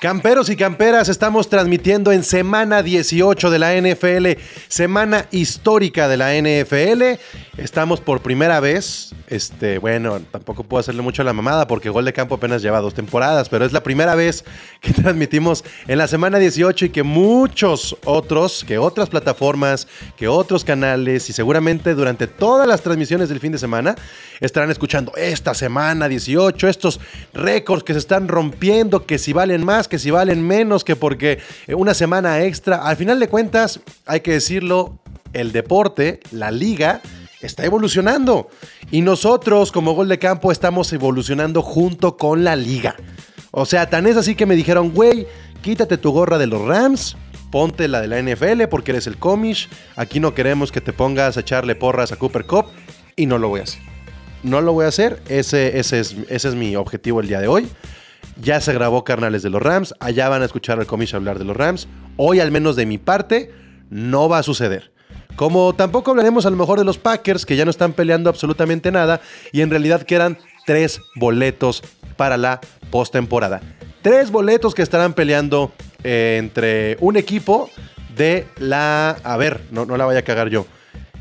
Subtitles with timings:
[0.00, 4.38] Camperos y camperas, estamos transmitiendo en semana 18 de la NFL,
[4.68, 7.18] semana histórica de la NFL.
[7.56, 12.04] Estamos por primera vez, este, bueno, tampoco puedo hacerle mucho a la mamada porque Gol
[12.04, 14.44] de Campo apenas lleva dos temporadas, pero es la primera vez
[14.80, 20.64] que transmitimos en la semana 18 y que muchos otros, que otras plataformas, que otros
[20.64, 23.96] canales y seguramente durante todas las transmisiones del fin de semana
[24.40, 27.00] estarán escuchando esta semana 18, estos
[27.32, 31.40] récords que se están rompiendo, que si valen más, que si valen menos, que porque
[31.68, 34.98] una semana extra, al final de cuentas, hay que decirlo,
[35.32, 37.02] el deporte, la liga,
[37.46, 38.48] está evolucionando.
[38.90, 42.96] Y nosotros como gol de campo estamos evolucionando junto con la liga.
[43.50, 45.26] O sea, tan es así que me dijeron, güey,
[45.62, 47.16] quítate tu gorra de los Rams,
[47.50, 49.68] ponte la de la NFL porque eres el comish.
[49.96, 52.66] Aquí no queremos que te pongas a echarle porras a Cooper Cup
[53.16, 53.80] y no lo voy a hacer.
[54.42, 57.48] No lo voy a hacer, ese, ese, es, ese es mi objetivo el día de
[57.48, 57.68] hoy.
[58.40, 61.44] Ya se grabó Carnales de los Rams, allá van a escuchar al comish hablar de
[61.44, 61.88] los Rams.
[62.16, 63.50] Hoy, al menos de mi parte,
[63.88, 64.92] no va a suceder.
[65.36, 68.90] Como tampoco hablaremos a lo mejor de los Packers, que ya no están peleando absolutamente
[68.90, 69.20] nada,
[69.52, 71.82] y en realidad quedan tres boletos
[72.16, 73.60] para la postemporada.
[74.00, 77.68] Tres boletos que estarán peleando eh, entre un equipo
[78.16, 79.10] de la...
[79.22, 80.66] A ver, no, no la vaya a cagar yo.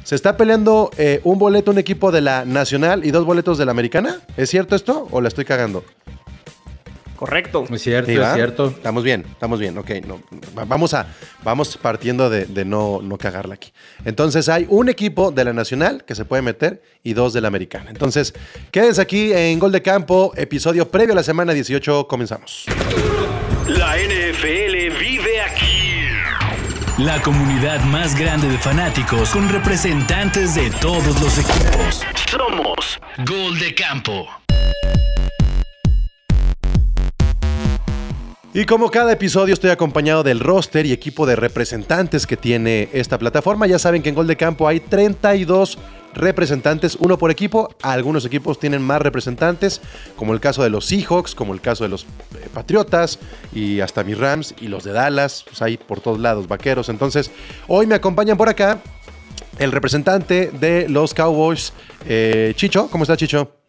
[0.04, 3.66] Se está peleando eh, un boleto, un equipo de la Nacional y dos boletos de
[3.66, 4.22] la Americana.
[4.38, 5.84] ¿Es cierto esto o la estoy cagando?
[7.16, 7.66] Correcto.
[7.72, 8.68] Es cierto, es cierto.
[8.68, 9.90] Estamos bien, estamos bien, ok.
[10.06, 10.22] No,
[10.68, 11.08] vamos, a,
[11.44, 13.72] vamos partiendo de, no, no, cagarla aquí.
[14.04, 17.48] Entonces hay un equipo de la Nacional que se puede meter y dos de la
[17.48, 17.90] Americana.
[17.90, 18.34] Entonces,
[18.72, 22.08] quédense aquí en Gol de Campo, episodio previo a la semana 18.
[22.08, 22.66] Comenzamos.
[23.68, 25.86] La NFL vive aquí.
[26.98, 32.02] La comunidad más grande de fanáticos con representantes de todos los equipos.
[32.30, 34.28] Somos Gol de Campo.
[38.56, 43.20] Y como cada episodio estoy acompañado del roster y equipo de representantes que tiene esta
[43.20, 43.68] plataforma.
[43.68, 45.78] Ya saben que en Gol de Campo hay 32
[46.14, 47.76] representantes, uno por equipo.
[47.82, 49.82] Algunos equipos tienen más representantes,
[50.16, 53.20] como el caso de los Seahawks, como el caso de los eh, Patriotas
[53.54, 55.44] y hasta mis Rams y los de Dallas.
[55.46, 56.88] Pues hay por todos lados vaqueros.
[56.88, 57.32] Entonces,
[57.68, 58.80] hoy me acompañan por acá
[59.60, 61.74] el representante de los Cowboys,
[62.08, 62.88] eh, Chicho.
[62.90, 63.65] ¿Cómo está Chicho?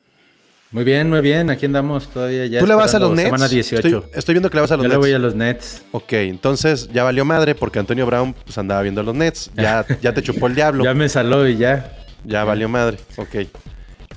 [0.73, 1.49] Muy bien, muy bien.
[1.51, 2.61] Aquí andamos todavía ya.
[2.61, 3.25] ¿Tú le vas a los Nets?
[3.25, 4.11] Semana 18.
[4.13, 4.95] Estoy, viendo que le vas a los Yo Nets.
[4.95, 5.85] le voy a los Nets.
[5.93, 9.51] Ok, entonces ya valió madre porque Antonio Brown pues, andaba viendo los Nets.
[9.55, 10.85] Ya, ya te chupó el diablo.
[10.85, 11.97] ya me saló y ya.
[12.25, 12.99] Ya valió madre.
[13.17, 13.35] Ok.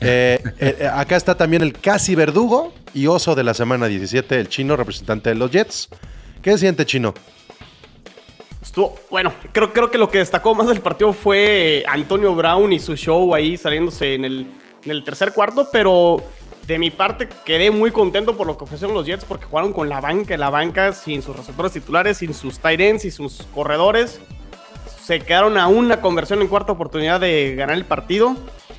[0.01, 4.47] Eh, eh, acá está también el casi verdugo y oso de la semana 17, el
[4.47, 5.89] chino, representante de los Jets.
[6.41, 7.13] ¿Qué siente, chino?
[8.61, 12.79] Estuvo, bueno, creo, creo que lo que destacó más del partido fue Antonio Brown y
[12.79, 14.47] su show ahí saliéndose en el,
[14.83, 16.23] en el tercer cuarto, pero
[16.67, 19.89] de mi parte quedé muy contento por lo que ofrecieron los Jets porque jugaron con
[19.89, 24.21] la banca, la banca sin sus receptores titulares, sin sus tight ends y sus corredores.
[25.01, 28.35] Se quedaron a una conversión en cuarta oportunidad de ganar el partido.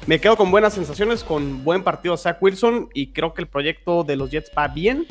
[0.07, 4.05] Me quedo con buenas sensaciones, con buen partido Zach Wilson y creo que el proyecto
[4.05, 5.07] de los Jets va bien.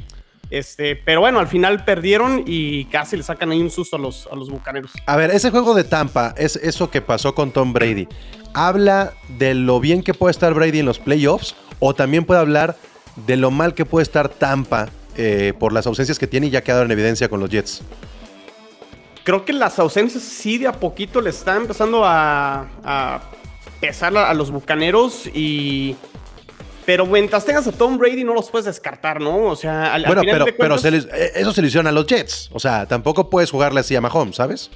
[0.50, 4.28] Este, pero bueno, al final perdieron y casi le sacan ahí un susto a los,
[4.32, 4.92] a los bucaneros.
[5.06, 8.08] A ver, ese juego de Tampa, es eso que pasó con Tom Brady,
[8.54, 11.56] ¿habla de lo bien que puede estar Brady en los playoffs?
[11.80, 12.78] ¿O también puede hablar
[13.28, 16.62] de lo mal que puede estar Tampa eh, por las ausencias que tiene y ya
[16.62, 17.82] quedaron en evidencia con los Jets?
[19.24, 23.22] Creo que las ausencias sí de a poquito le están empezando a, a
[23.80, 25.96] pesar a, a los bucaneros y
[26.86, 29.46] pero mientras tengas a Tom Brady no los puedes descartar, ¿no?
[29.46, 31.88] O sea, al, bueno, al final pero, de cuentas, pero se eh, eso se le
[31.88, 32.50] a los Jets.
[32.52, 34.70] O sea, tampoco puedes jugarle así a Mahomes, ¿sabes?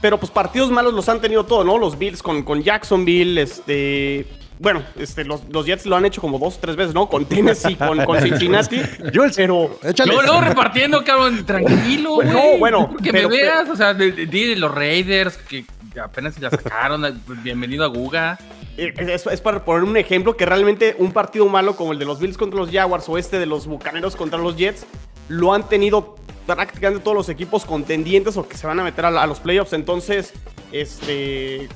[0.00, 1.78] Pero pues partidos malos los han tenido todos, ¿no?
[1.78, 4.26] Los Bills con, con Jacksonville, este...
[4.58, 7.08] Bueno, este, los, los, Jets lo han hecho como dos o tres veces, ¿no?
[7.08, 8.80] Con Tennessee, con, con Cincinnati.
[9.12, 9.78] Yo el, pero...
[9.82, 10.14] Échale.
[10.14, 12.28] No, no, repartiendo, cabrón, tranquilo, güey.
[12.28, 15.64] No, bueno, Que pero- me veas, o sea, de, de- de los Raiders, que
[16.02, 17.20] apenas se la sacaron.
[17.42, 18.38] Bienvenido a Guga.
[18.76, 22.04] Eh, Es, es para poner un ejemplo que realmente un partido malo como el de
[22.04, 24.86] los Bills contra los Jaguars o este de los Bucaneros contra los Jets
[25.28, 29.10] lo han tenido prácticamente todos los equipos contendientes o que se van a meter a,
[29.10, 29.72] la- a los playoffs.
[29.72, 30.32] Entonces,
[30.72, 31.68] este.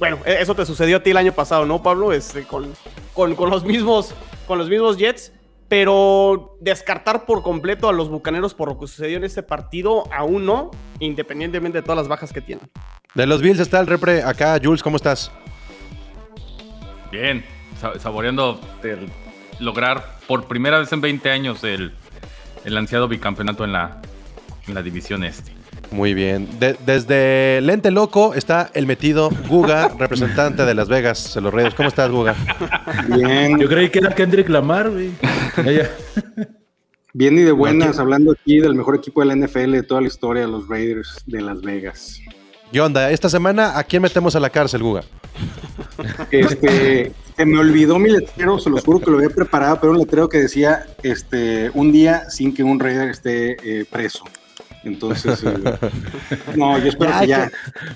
[0.00, 2.12] Bueno, e- eso te sucedió a ti el año pasado, ¿no, Pablo?
[2.12, 2.72] Este, con,
[3.14, 4.12] con, con los mismos,
[4.48, 5.32] con los mismos Jets.
[5.68, 10.44] Pero descartar por completo a los bucaneros por lo que sucedió en este partido, aún
[10.44, 12.68] no, independientemente de todas las bajas que tienen.
[13.14, 14.58] De los Bills está el repre acá.
[14.60, 15.30] Jules, ¿cómo estás?
[17.12, 17.44] Bien,
[17.80, 19.08] sa- saboreando el
[19.60, 21.94] lograr por primera vez en 20 años el,
[22.64, 24.00] el ansiado bicampeonato en la,
[24.66, 25.52] en la división este.
[25.90, 26.48] Muy bien.
[26.60, 31.74] De- desde Lente Loco está el metido Guga, representante de Las Vegas, de los Raiders.
[31.74, 32.36] ¿Cómo estás, Guga?
[33.08, 33.58] Bien.
[33.58, 35.10] Yo creí que era Kendrick Lamar, güey.
[37.12, 40.06] Bien y de buenas, hablando aquí del mejor equipo de la NFL de toda la
[40.06, 42.20] historia, los Raiders de Las Vegas.
[42.70, 43.10] ¿Qué onda?
[43.10, 45.02] Esta semana, ¿a quién metemos a la cárcel, Guga?
[46.30, 49.98] Este, se me olvidó mi letrero, se los juro que lo había preparado, pero un
[49.98, 54.22] letrero que decía este, un día sin que un Raider esté eh, preso.
[54.82, 55.52] Entonces, eh,
[56.56, 57.50] no, yo espero Ya, que ya.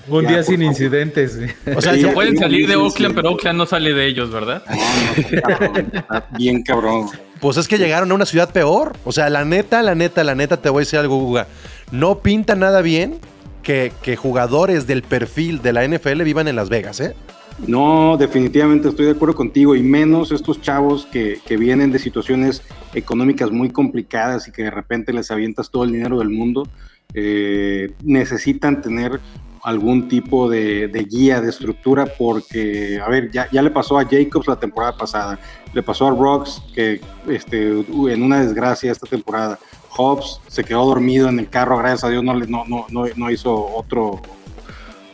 [0.07, 0.71] Un Ya, día sin favor.
[0.71, 1.39] incidentes.
[1.75, 4.63] O sea, Sí, ya- Pueden salir de Oakland, pero Oakland no sale de ellos, ¿verdad?
[4.69, 7.09] No, no, cabrón, está bien cabrón.
[7.39, 8.93] pues es que llegaron a una ciudad peor.
[9.03, 11.47] O sea, la neta, la neta, la neta, te voy a decir algo, Guga.
[11.91, 13.19] No pinta nada bien
[13.63, 17.15] que, que jugadores del perfil de la NFL vivan en Las Vegas, ¿eh?
[17.59, 22.61] No, definitivamente estoy de acuerdo contigo, y menos estos chavos que, que vienen de situaciones
[22.93, 26.67] económicas muy complicadas y que de repente les avientas todo el dinero del mundo,
[27.13, 29.21] eh, necesitan tener
[29.63, 34.05] algún tipo de, de guía, de estructura, porque, a ver, ya, ya le pasó a
[34.05, 35.39] Jacobs la temporada pasada,
[35.73, 39.57] le pasó a Rocks, que este, en una desgracia esta temporada,
[39.89, 43.55] Hobbs se quedó dormido en el carro, gracias a Dios no, no, no, no hizo
[43.55, 44.21] otro,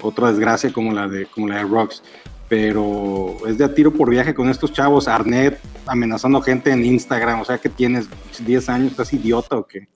[0.01, 2.03] otra desgracia como la de, como la de Rocks.
[2.51, 5.07] Pero es de a tiro por viaje con estos chavos.
[5.07, 7.39] Arnett amenazando gente en Instagram.
[7.39, 8.09] O sea que tienes
[8.45, 9.87] 10 años, ¿estás idiota o qué?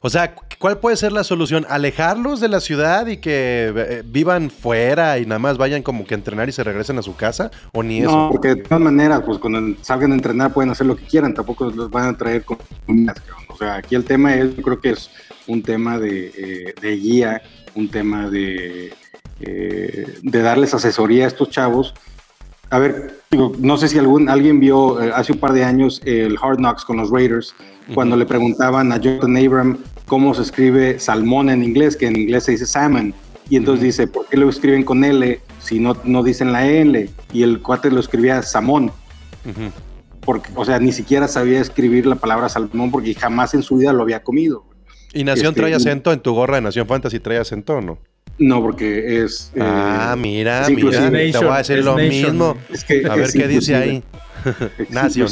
[0.00, 1.66] O sea, ¿cuál puede ser la solución?
[1.68, 6.14] ¿Alejarlos de la ciudad y que eh, vivan fuera y nada más vayan como que
[6.14, 7.50] a entrenar y se regresen a su casa?
[7.74, 8.10] ¿O ni eso?
[8.10, 11.34] No, porque de todas maneras, pues cuando salgan a entrenar pueden hacer lo que quieran.
[11.34, 12.56] Tampoco los van a traer con.
[13.50, 15.10] O sea, aquí el tema es, yo creo que es
[15.46, 17.42] un tema de, eh, de guía,
[17.74, 18.94] un tema de,
[19.40, 21.94] eh, de darles asesoría a estos chavos.
[22.70, 26.00] A ver, digo, no sé si algún, alguien vio eh, hace un par de años
[26.04, 27.54] el Hard Knocks con los Raiders,
[27.94, 32.44] cuando le preguntaban a Jonathan Abram cómo se escribe salmón en inglés, que en inglés
[32.44, 33.14] se dice salmon.
[33.48, 37.08] Y entonces dice, ¿por qué lo escriben con L si no, no dicen la L?
[37.32, 38.86] Y el cuate lo escribía samón.
[39.44, 39.70] Ujú.
[40.22, 43.92] Porque, o sea, ni siquiera sabía escribir la palabra salmón porque jamás en su vida
[43.92, 44.64] lo había comido.
[45.12, 47.20] ¿Y Nación Este, trae acento en tu gorra de Nación Fantasy?
[47.20, 47.98] ¿Trae acento o no?
[48.38, 49.50] No, porque es...
[49.54, 50.90] eh, ah, mira, es mira.
[51.10, 52.10] Te voy a decir Es lo nation.
[52.32, 52.56] mismo.
[52.70, 54.02] Es que A ver es qué dice ahí.
[54.90, 55.28] Nación.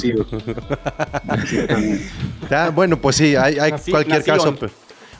[2.50, 4.36] Ah, bueno, pues sí, hay, hay Nací- cualquier nación.
[4.38, 4.56] caso.
[4.58, 4.72] pero-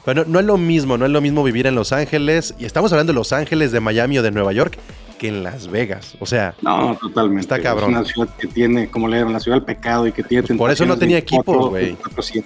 [0.04, 2.92] Bueno, no es lo mismo, no es lo mismo vivir en Los Ángeles, y estamos
[2.92, 4.78] hablando de Los Ángeles, de Miami o de Nueva York,
[5.19, 6.16] que en Las Vegas.
[6.20, 7.40] O sea, No, totalmente.
[7.42, 7.90] Está cabrón.
[7.92, 10.42] Es una ciudad que tiene, como le llaman, la ciudad del pecado y que tiene...
[10.46, 11.96] Pues por eso no tenía equipos, güey.
[11.96, 12.44] 24/7.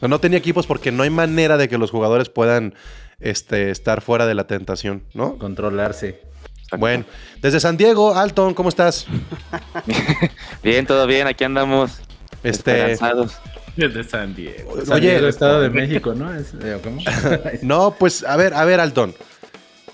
[0.00, 2.74] no, no tenía equipos porque no hay manera de que los jugadores puedan
[3.22, 5.38] este, estar fuera de la tentación, ¿no?
[5.38, 6.20] Controlarse.
[6.78, 7.04] Bueno,
[7.40, 9.06] desde San Diego, Alton, ¿cómo estás?
[10.62, 12.00] Bien, todo bien, aquí andamos.
[12.42, 12.96] Este.
[13.76, 14.84] Desde San Diego.
[14.84, 16.32] San Oye, Diego, Estado de México, ¿no?
[16.34, 17.00] Es- eh, ¿cómo?
[17.62, 19.14] no, pues a ver, a ver, Alton.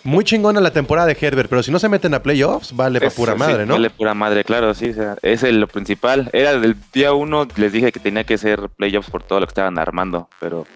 [0.05, 3.11] Muy chingona la temporada de Herbert, pero si no se meten a playoffs, vale para
[3.11, 3.75] pura sí, madre, ¿no?
[3.75, 4.91] Vale pura madre, claro, sí.
[4.91, 6.31] o sea, es el- lo principal.
[6.33, 9.51] Era del día uno, les dije que tenía que ser playoffs por todo lo que
[9.51, 10.67] estaban armando, pero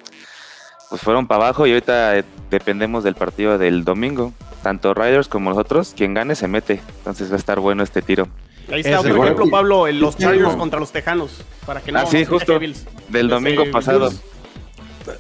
[0.93, 4.35] pues fueron para abajo y ahorita eh, dependemos del partido del domingo.
[4.63, 6.83] Tanto Riders como nosotros, quien gane se mete.
[6.99, 8.29] Entonces va a estar bueno este tiro.
[8.71, 9.25] Ahí está gol.
[9.25, 10.59] ejemplo, Pablo, en los Chargers no.
[10.59, 11.43] contra los Tejanos.
[11.65, 12.61] Para que no Ah, sí, justo.
[13.09, 14.11] Del domingo pasado.
[14.11, 14.23] Bills.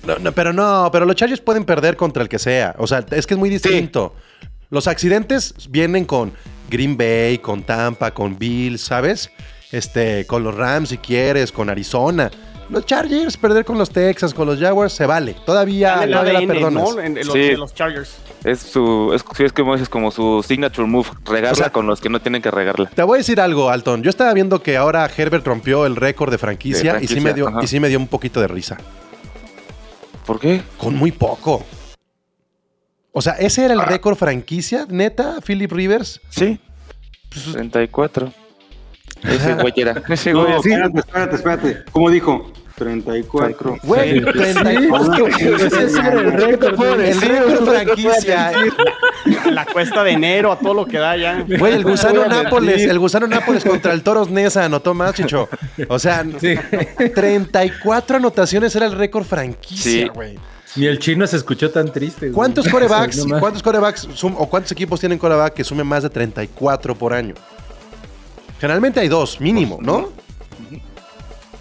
[0.07, 2.75] No, no, pero no, pero los Chargers pueden perder contra el que sea.
[2.77, 4.15] O sea, es que es muy distinto.
[4.69, 6.35] Los accidentes vienen con
[6.69, 9.31] Green Bay, con Tampa, con Bills, ¿sabes?
[9.71, 12.31] Este, con los Rams si quieres, con Arizona.
[12.73, 15.37] Los Chargers, perder con los Texas, con los Jaguars, se vale.
[15.45, 16.83] Todavía, el todavía la ADN, perdonas.
[16.95, 17.01] ¿no?
[17.01, 17.51] En, en los, Sí.
[17.55, 18.17] los Chargers.
[18.45, 21.87] Es su, es, sí, es como, es como su signature move, regarla O sea- con
[21.87, 22.89] los que no tienen que regarla.
[22.95, 24.03] Te voy a decir algo, Alton.
[24.03, 27.35] Yo estaba viendo que ahora Herbert rompió el récord de franquicia, De y, sí me
[27.35, 27.61] dio, ajá.
[27.63, 28.79] y sí me dio un poquito de risa.
[30.27, 30.63] ¿Por qué?
[30.79, 31.65] Con muy poco.
[33.13, 36.21] O sea, ese era el récord franquicia, neta, Philip Rivers.
[36.31, 36.59] Sí.
[37.53, 38.33] 34.
[39.25, 40.03] Ese güey era.
[40.09, 41.85] Ese güey No, espérate, espérate, espérate.
[41.93, 42.51] ¿Cómo dijo?
[42.77, 43.79] 34.
[43.83, 44.25] Güey, Sí.
[44.25, 45.27] 34.
[45.29, 47.01] Ese es el récord.
[47.01, 48.53] El récord franquicia.
[49.51, 51.45] La cuesta de enero, a todo lo que da ya.
[51.59, 55.49] Güey, el gusano Nápoles, el gusano Nápoles contra el Toros Nesa anotó más, Chicho.
[55.89, 56.55] O sea, Sí.
[57.15, 60.09] 34 anotaciones era el récord franquicia, Sí.
[60.09, 60.39] güey.
[60.75, 62.27] Ni el chino se escuchó tan triste.
[62.27, 62.33] güey.
[62.33, 63.41] ¿Cuántos corebacks, No más.
[63.41, 67.35] cuántos corebacks sum- o cuántos equipos tienen coreback que sumen más de 34 por año?
[68.61, 70.11] Generalmente hay dos, mínimo, ¿no?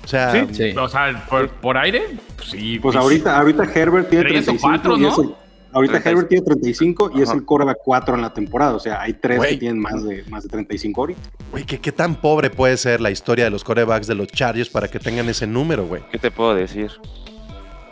[0.04, 0.76] O sea, Sí.
[0.78, 2.04] O sea, por, por aire,
[2.36, 2.80] pues sí.
[2.80, 3.00] Pues sí.
[3.00, 5.10] ahorita, ahorita Herbert tiene Tres o 35 cuatro, y ¿no?
[5.10, 5.36] es el-
[5.74, 6.10] ahorita 35.
[6.10, 7.38] Herbert tiene 35 y es Ajá.
[7.38, 8.76] el coreback 4 en la temporada.
[8.76, 11.22] O sea, hay tres que tienen más de, más de 35 ahorita.
[11.52, 14.70] güey, ¿qué, qué tan pobre puede ser la historia de los corebacks de los Chargers
[14.70, 16.02] para que tengan ese número, güey?
[16.12, 16.92] ¿Qué te puedo decir?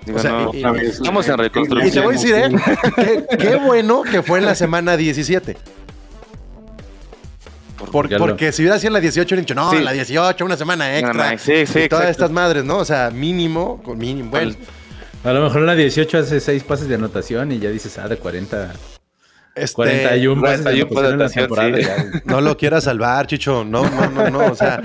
[0.05, 1.87] Digo, O sea, no, y- vez, Estamos en eh, reconstrucción.
[1.87, 3.25] Y te voy a decir, ¿eh?
[3.29, 5.55] qué, qué bueno que fue en la semana 17.
[7.79, 9.79] ¿Por Por- Ya lo- porque si hubiera sido la 18, hubieran dicho, no, Sí.
[9.79, 11.37] la 18, una semana extra.
[11.37, 12.09] sí, sí, y todas exacto.
[12.09, 12.77] estas madres, ¿no?
[12.77, 14.29] O sea, mínimo, con mínimo.
[14.31, 14.53] Bueno,
[15.23, 18.07] A lo mejor en la 18 hace 6 pases de anotación y ya dices, ah,
[18.07, 18.71] de 40.
[19.55, 22.21] este, 41 pases de 41 anotación ya.
[22.23, 23.65] No lo quieras salvar, Chicho.
[23.65, 24.45] No, no, no, no.
[24.51, 24.81] O sea,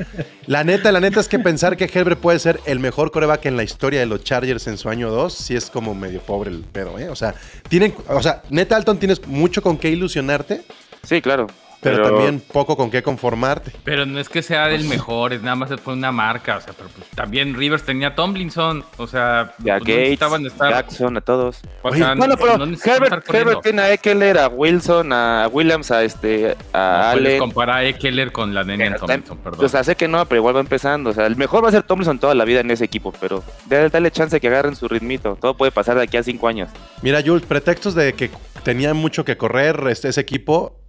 [0.46, 3.56] la neta, la neta es que pensar que Herbert puede ser el mejor coreback en
[3.56, 6.62] la historia de los Chargers en su año 2, sí es como medio pobre el
[6.64, 7.08] pedo, ¿eh?
[7.08, 7.34] O sea,
[7.68, 10.62] tienen, o sea, neta, Alton, tienes mucho con qué ilusionarte,
[11.04, 11.46] Sí, claro.
[11.90, 13.72] Pero, también poco con qué conformarte.
[13.84, 16.56] Pero no es que sea del mejor, es nada más fue una marca.
[16.56, 18.84] O sea, pero pues, también Rivers tenía a Tomlinson.
[18.96, 20.70] O sea, Y a pues, no Gates, estar.
[20.70, 21.60] Jackson, a todos.
[21.82, 23.24] O Oye, sea, Bueno, pero no Herbert.
[23.32, 27.38] Herbert tiene a Eckler, a Wilson, a Williams, a este, a No Allen.
[27.38, 29.64] comparar a Eckler con la nena Pero Tomlinson, perdón.
[29.64, 31.10] O sea, sé que no, pero igual va empezando.
[31.10, 33.42] O sea, el mejor va a ser Tomlinson toda la vida en ese equipo, pero
[33.66, 35.36] dale, dale chance que agarren su ritmito.
[35.40, 36.70] Todo puede pasar de aquí a cinco años.
[37.02, 38.30] Mira, Jules, pretextos de que
[38.62, 40.83] tenían mucho que correr este, ese equipo,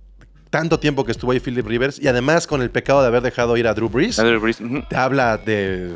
[0.56, 3.58] tanto tiempo que estuvo ahí Philip Rivers, y además con el pecado de haber dejado
[3.58, 4.16] ir a Drew Brees.
[4.88, 5.92] Te habla de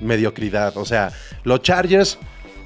[0.00, 0.76] mediocridad.
[0.76, 1.12] O sea,
[1.44, 2.18] los Chargers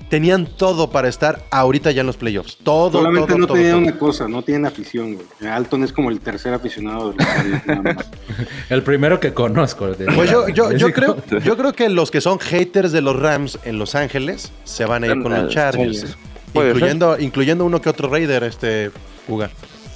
[0.09, 2.57] tenían todo para estar ahorita ya en los playoffs.
[2.57, 5.53] Todo, Solamente todo, no todo, una cosa, no tienen afición, güey.
[5.53, 8.11] Alton es como el tercer aficionado de los Chargers, nada más.
[8.71, 9.91] El primero que conozco.
[10.15, 13.59] Pues yo, yo, yo, creo, yo creo que los que son haters de los Rams
[13.65, 16.17] en Los Ángeles se van a ir con los Chargers.
[16.55, 18.91] Incluyendo, incluyendo uno que otro Raider, este
[19.29, 19.51] Uga.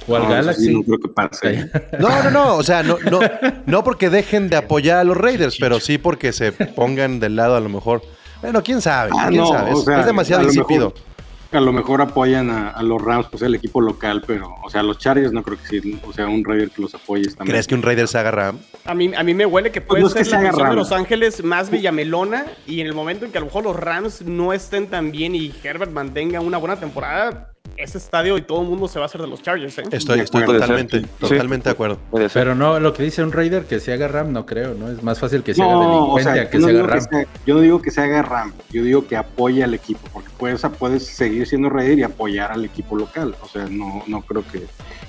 [0.07, 0.65] O al No, eso Galaxy.
[0.65, 1.69] sí, no creo que pase.
[1.99, 2.55] No, no, no.
[2.55, 3.19] O sea, no, no,
[3.65, 7.55] no porque dejen de apoyar a los Raiders, pero sí porque se pongan del lado
[7.55, 8.01] a lo mejor.
[8.41, 9.11] Bueno, quién sabe.
[9.17, 9.71] Ah, quién no, sabe.
[9.71, 10.89] Es, o sea, es demasiado insípido.
[10.89, 11.13] mejor-
[11.53, 14.81] A lo mejor apoyan a, a los Rams, pues el equipo local, pero, o sea,
[14.83, 17.67] los Chargers no creo que sí, o sea, un Raider que los apoye está ¿Crees
[17.67, 18.57] que un Raider se haga Ram?
[18.85, 20.37] A mí, a mí me huele que puede Pues no es que ser se la
[20.39, 20.75] haga versión de.
[20.75, 24.23] Los Ángeles más villamelona y en el momento en que a lo mejor los Rams
[24.23, 28.67] no estén tan bien y Herbert mantenga una buena temporada, ese estadio y todo el
[28.67, 29.83] mundo se va a hacer de los Chargers, ¿eh?
[29.91, 31.05] Estoy, totalmente, sí.
[31.19, 31.99] totalmente de acuerdo.
[32.33, 34.89] Pero no, lo que dice un Raider que se haga RAM, no creo, ¿no?
[34.89, 36.71] Es más fácil que se haga No, o delincuente sea, a que yo no, se
[36.71, 37.09] haga digo que RAM.
[37.09, 40.29] sea- yo no digo que se haga RAM, yo digo que apoye al equipo, porque
[40.37, 43.35] puedes, puedes seguir siendo Raider y apoyar al equipo local.
[43.41, 44.63] O sea, no, no creo que.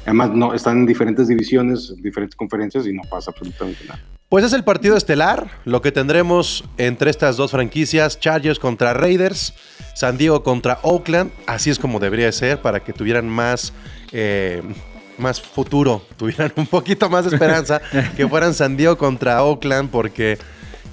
[0.04, 4.00] Además, no están en diferentes divisiones, diferentes conferencias y no pasa absolutamente nada.
[4.28, 9.54] Pues es el partido estelar, lo que tendremos entre estas dos franquicias, Chargers contra Raiders,
[9.94, 13.72] San Diego contra Oakland, así es como debería ser para que tuvieran más,
[14.12, 14.62] eh,
[15.18, 17.80] más futuro, tuvieran un poquito más de esperanza,
[18.16, 20.38] que fueran San Diego contra Oakland, porque,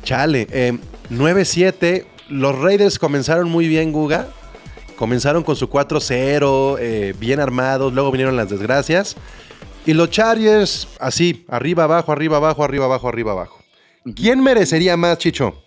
[0.03, 0.77] chale, eh,
[1.09, 4.27] 9-7, los Raiders comenzaron muy bien, Guga,
[4.97, 9.15] comenzaron con su 4-0, eh, bien armados, luego vinieron las desgracias.
[9.85, 13.59] Y los Chargers, así, arriba, abajo, arriba, abajo, arriba, abajo, arriba, abajo.
[14.15, 15.63] ¿Quién merecería más, Chicho?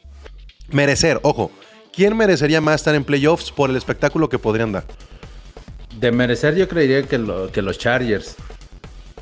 [0.70, 1.50] Merecer, ojo.
[1.92, 4.84] ¿Quién merecería más estar en playoffs por el espectáculo que podrían dar?
[5.98, 8.36] De merecer, yo creería que, lo- que los Chargers.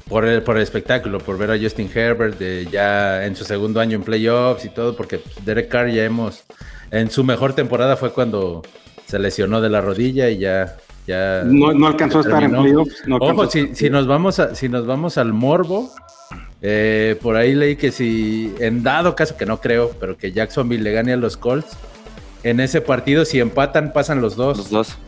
[0.09, 3.81] Por el, por el espectáculo, por ver a Justin Herbert de ya en su segundo
[3.81, 6.45] año en playoffs y todo, porque Derek Carr ya hemos.
[6.91, 8.63] En su mejor temporada fue cuando
[9.07, 10.77] se lesionó de la rodilla y ya.
[11.07, 13.03] Ya No, no alcanzó a estar en playoffs.
[13.07, 15.91] no Ojo, si, si nos vamos a, si nos vamos al morbo,
[16.61, 20.83] eh, por ahí leí que si, en dado caso que no creo, pero que Jacksonville
[20.83, 21.77] le gane a los Colts,
[22.45, 24.59] en ese partido, si empatan, pasan los dos.
[24.59, 24.99] Los dos.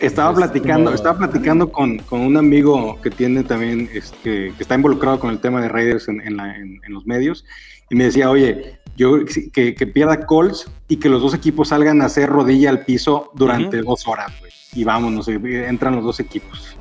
[0.00, 4.62] Estaba Entonces, platicando, como- estaba platicando con, con un amigo que tiene también, este, que
[4.62, 7.44] está involucrado con el tema de Raiders en, en la- en- en los medios,
[7.88, 9.18] y me decía, oye, yo
[9.52, 13.30] que, que pierda Colts y que los dos equipos salgan a hacer rodilla al piso
[13.34, 14.50] durante dos horas, güey.
[14.74, 16.76] Y vámonos, entran los dos equipos.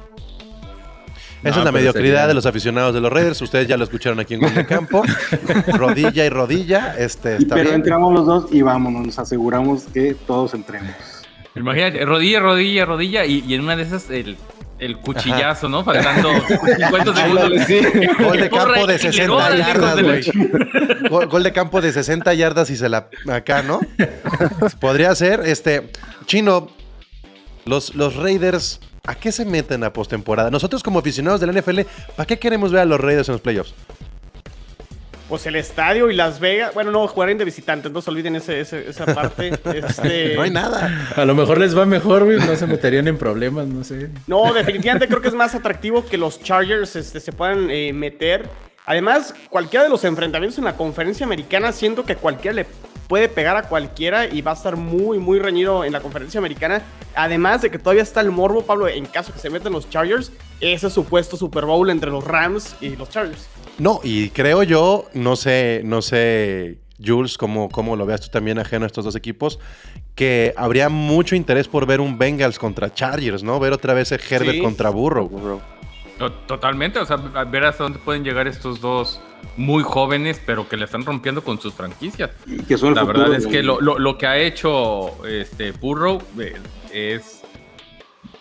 [1.44, 3.42] Esa No, es la mediocridad sería- de los aficionados de los Raiders.
[3.42, 5.04] Ustedes ya lo escucharon aquí en Gol de Campo.
[5.74, 6.96] rodilla y rodilla.
[6.98, 7.76] Este, está pero bien.
[7.82, 10.92] entramos los dos y vámonos, nos aseguramos que todos entremos.
[11.56, 14.38] Imagínate, rodilla, rodilla, rodilla, y, y en una de esas el,
[14.80, 15.84] el cuchillazo, ¿no?
[15.84, 17.52] Faltando 50 segundos.
[18.20, 21.10] Gol de campo de y le 60 gol, hijos yardas, güey.
[21.10, 23.10] Gol, gol de campo de 60 yardas y se la.
[23.30, 23.82] Acá, ¿no?
[24.80, 25.42] Podría ser.
[25.44, 25.90] Este.
[26.26, 26.70] Chino,
[27.66, 30.50] los, los Raiders, ¿a qué se meten a postemporada?
[30.52, 31.82] Nosotros, como aficionados de la NFL,
[32.16, 33.74] ¿para qué queremos ver a los Raiders en los playoffs?
[35.30, 36.74] Pues el estadio y Las Vegas.
[36.74, 39.52] Bueno, no, jugarán de visitante, entonces olviden ese, ese- esa parte.
[39.74, 41.08] Este, No hay nada.
[41.16, 44.10] A lo mejor les va mejor, güey, no se meterían en problemas, no sé.
[44.28, 48.50] No, definitivamente creo que es más atractivo que los Chargers este, se puedan eh, meter.
[48.86, 52.66] Además, cualquiera de los enfrentamientos en la conferencia americana, siento que cualquiera le
[53.12, 56.82] puede pegar a cualquiera y va a estar muy, muy reñido en la conferencia americana.
[57.14, 60.32] Además de que todavía está el morbo, Pablo, en caso que se metan los Chargers,
[60.62, 63.50] ese supuesto Super Bowl entre los Rams y los Chargers.
[63.80, 68.60] No, y creo yo, no sé, no sé, Jules, cómo, cómo lo veas tú también
[68.60, 69.60] ajeno a estos dos equipos,
[70.16, 73.60] que habría mucho interés por ver un Bengals contra Chargers, ¿no?
[73.60, 74.62] Ver otra vez el Herbert Sí.
[74.62, 75.28] contra Burrow.
[75.30, 75.62] To-
[76.30, 79.20] Totalmente, o sea, ver hasta dónde pueden llegar estos dos
[79.58, 82.32] muy jóvenes, pero que le están rompiendo con sus franquicias.
[82.46, 85.72] Y que son La futuro verdad es que lo, lo- lo que ha hecho este
[85.72, 86.56] Burrow eh,
[86.94, 87.42] es,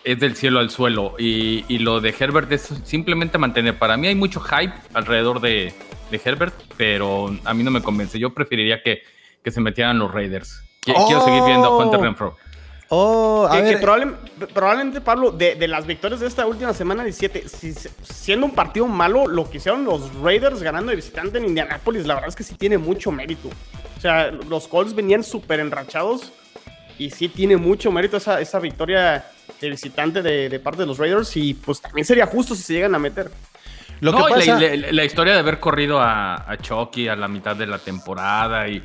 [0.03, 1.15] es del cielo al suelo.
[1.17, 3.77] Y, y lo de Herbert es simplemente mantener.
[3.79, 5.73] Para mí hay mucho hype alrededor de,
[6.11, 8.19] de Herbert, pero a mí no me convence.
[8.19, 9.01] Yo preferiría que,
[9.43, 10.61] que se metieran los Raiders.
[10.85, 12.03] Qui- Quiero seguir viendo a Hunter Oh.
[12.03, 12.37] Renfro.
[12.93, 13.81] Oh, a Que, que ver.
[13.81, 14.15] probable-
[14.53, 18.85] probablemente, Pablo, de, de las victorias de esta última semana 17, si- siendo un partido
[18.85, 22.43] malo, lo que hicieron los Raiders ganando de visitante en Indianapolis, la verdad es que
[22.43, 23.47] sí tiene mucho mérito.
[23.97, 26.33] O sea, los Colts venían súper enrachados
[26.97, 29.25] y sí tiene mucho mérito esa, esa victoria
[29.61, 32.73] de visitante de, de parte de los Raiders y pues también sería justo si se
[32.73, 33.31] llegan a meter.
[34.01, 34.59] Lo No, que pasa.
[34.59, 37.77] la, la- la historia de haber corrido a, a Chucky a la mitad de la
[37.77, 38.81] temporada y.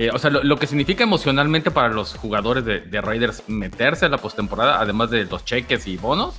[0.00, 4.06] eh, o sea, lo, lo que significa emocionalmente para los jugadores de, de Raiders meterse
[4.06, 6.34] a la postemporada, además de los cheques y bonos,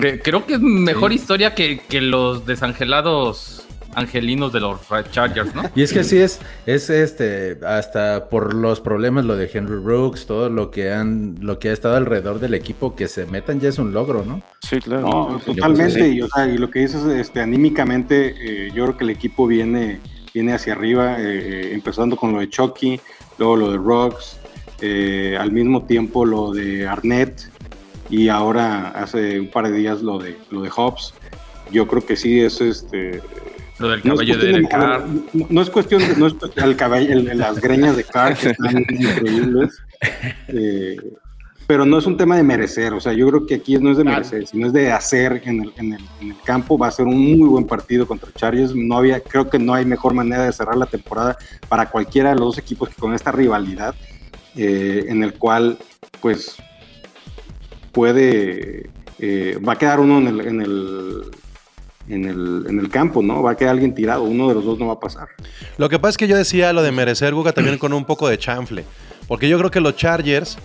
[0.00, 3.64] que- creo que es mejor historia que, que los desangelados
[3.94, 5.62] angelinos de los Chargers, ¿no?
[5.74, 10.26] Y es que así es, es este, hasta por los problemas, lo de Henry Brooks,
[10.26, 13.70] todo lo que han, lo que ha estado alrededor del equipo, que se metan ya
[13.70, 14.42] es un logro, ¿no?
[14.60, 15.02] Sí, claro.
[15.02, 15.94] No, totalmente.
[15.94, 16.16] creo que sí.
[16.18, 19.46] y, o sea, y lo que dices, este, anímicamente, eh, yo creo que el equipo
[19.46, 20.00] viene,
[20.34, 23.00] viene hacia arriba, eh, empezando con lo de Chucky,
[23.38, 24.38] luego lo de Rocks,
[24.80, 27.50] eh, al mismo tiempo lo de Arnett
[28.10, 31.14] y ahora hace un par de días lo de lo de Hobbs.
[31.70, 33.20] Yo creo que sí es este.
[33.78, 35.04] Lo del No es, cabello de de, Carr.
[35.34, 38.36] no- no es cuestión de, no es cuestión- el cabello, el- las greñas de Carr
[38.36, 39.78] que están increíbles,
[40.48, 40.96] eh,
[41.68, 43.98] pero no es un tema de merecer, o sea, yo creo que aquí no es
[43.98, 46.90] de merecer, sino es de hacer en el, en el- en el campo, va a
[46.90, 50.44] ser un muy buen partido contra Chargers, no había, creo que no hay mejor manera
[50.46, 51.36] de cerrar la temporada
[51.68, 53.94] para cualquiera de los dos equipos que con esta rivalidad,
[54.56, 55.76] eh, en el cual,
[56.22, 56.56] pues,
[57.92, 61.22] puede, eh, va a quedar uno en el, en el
[62.10, 63.42] en el, en el campo, ¿no?
[63.42, 65.28] Va a quedar alguien tirado, uno de los dos no va a pasar.
[65.76, 68.26] Lo que pasa es que yo decía lo de merecer, Guga, también con un poco
[68.30, 68.86] de chanfle.
[69.26, 70.56] Porque yo creo que los Chargers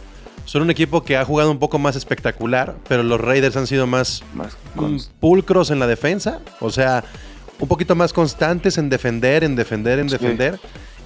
[0.45, 3.87] son un equipo que ha jugado un poco más espectacular, pero los Raiders han sido
[3.87, 6.39] más Más mm, pulcros en la defensa.
[6.59, 7.03] O sea,
[7.59, 10.17] un poquito más constantes en defender, en defender, en Sí.
[10.17, 10.59] defender.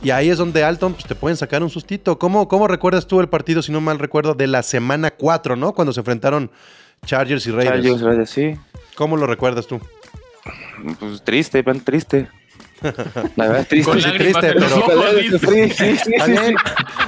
[0.04, 2.20] Y ahí es donde Alton pues, te pueden sacar un sustito.
[2.20, 5.74] ¿Cómo, ¿Cómo recuerdas tú el partido, si no mal recuerdo, de la semana 4, ¿no?
[5.74, 6.52] Cuando se enfrentaron
[7.06, 7.76] Chargers y Raiders.
[7.84, 8.54] Chargers, Raiders, sí.
[8.96, 9.80] ¿Cómo lo recuerdas tú?
[11.00, 12.28] Pues triste, van triste.
[13.36, 13.92] La verdad, triste.
[13.92, 16.56] Con sí, lágrimas triste, pero- ojos, Sí, sí, sí, sí, sí.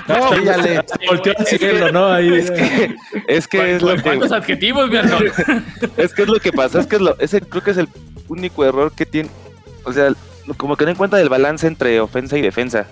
[0.08, 0.86] No, dígale.
[1.08, 2.08] Volteó al cielo, ¿no?
[2.08, 2.96] Ahí, Es que
[3.28, 4.90] es, que es lo que ¿Cuántos adjetivos,
[5.98, 7.88] es que es lo que pasa, es que es lo, ese creo que es el
[8.28, 9.30] único error que tiene,
[9.84, 10.14] o sea,
[10.58, 12.88] como que no en cuenta del balance entre ofensa y defensa.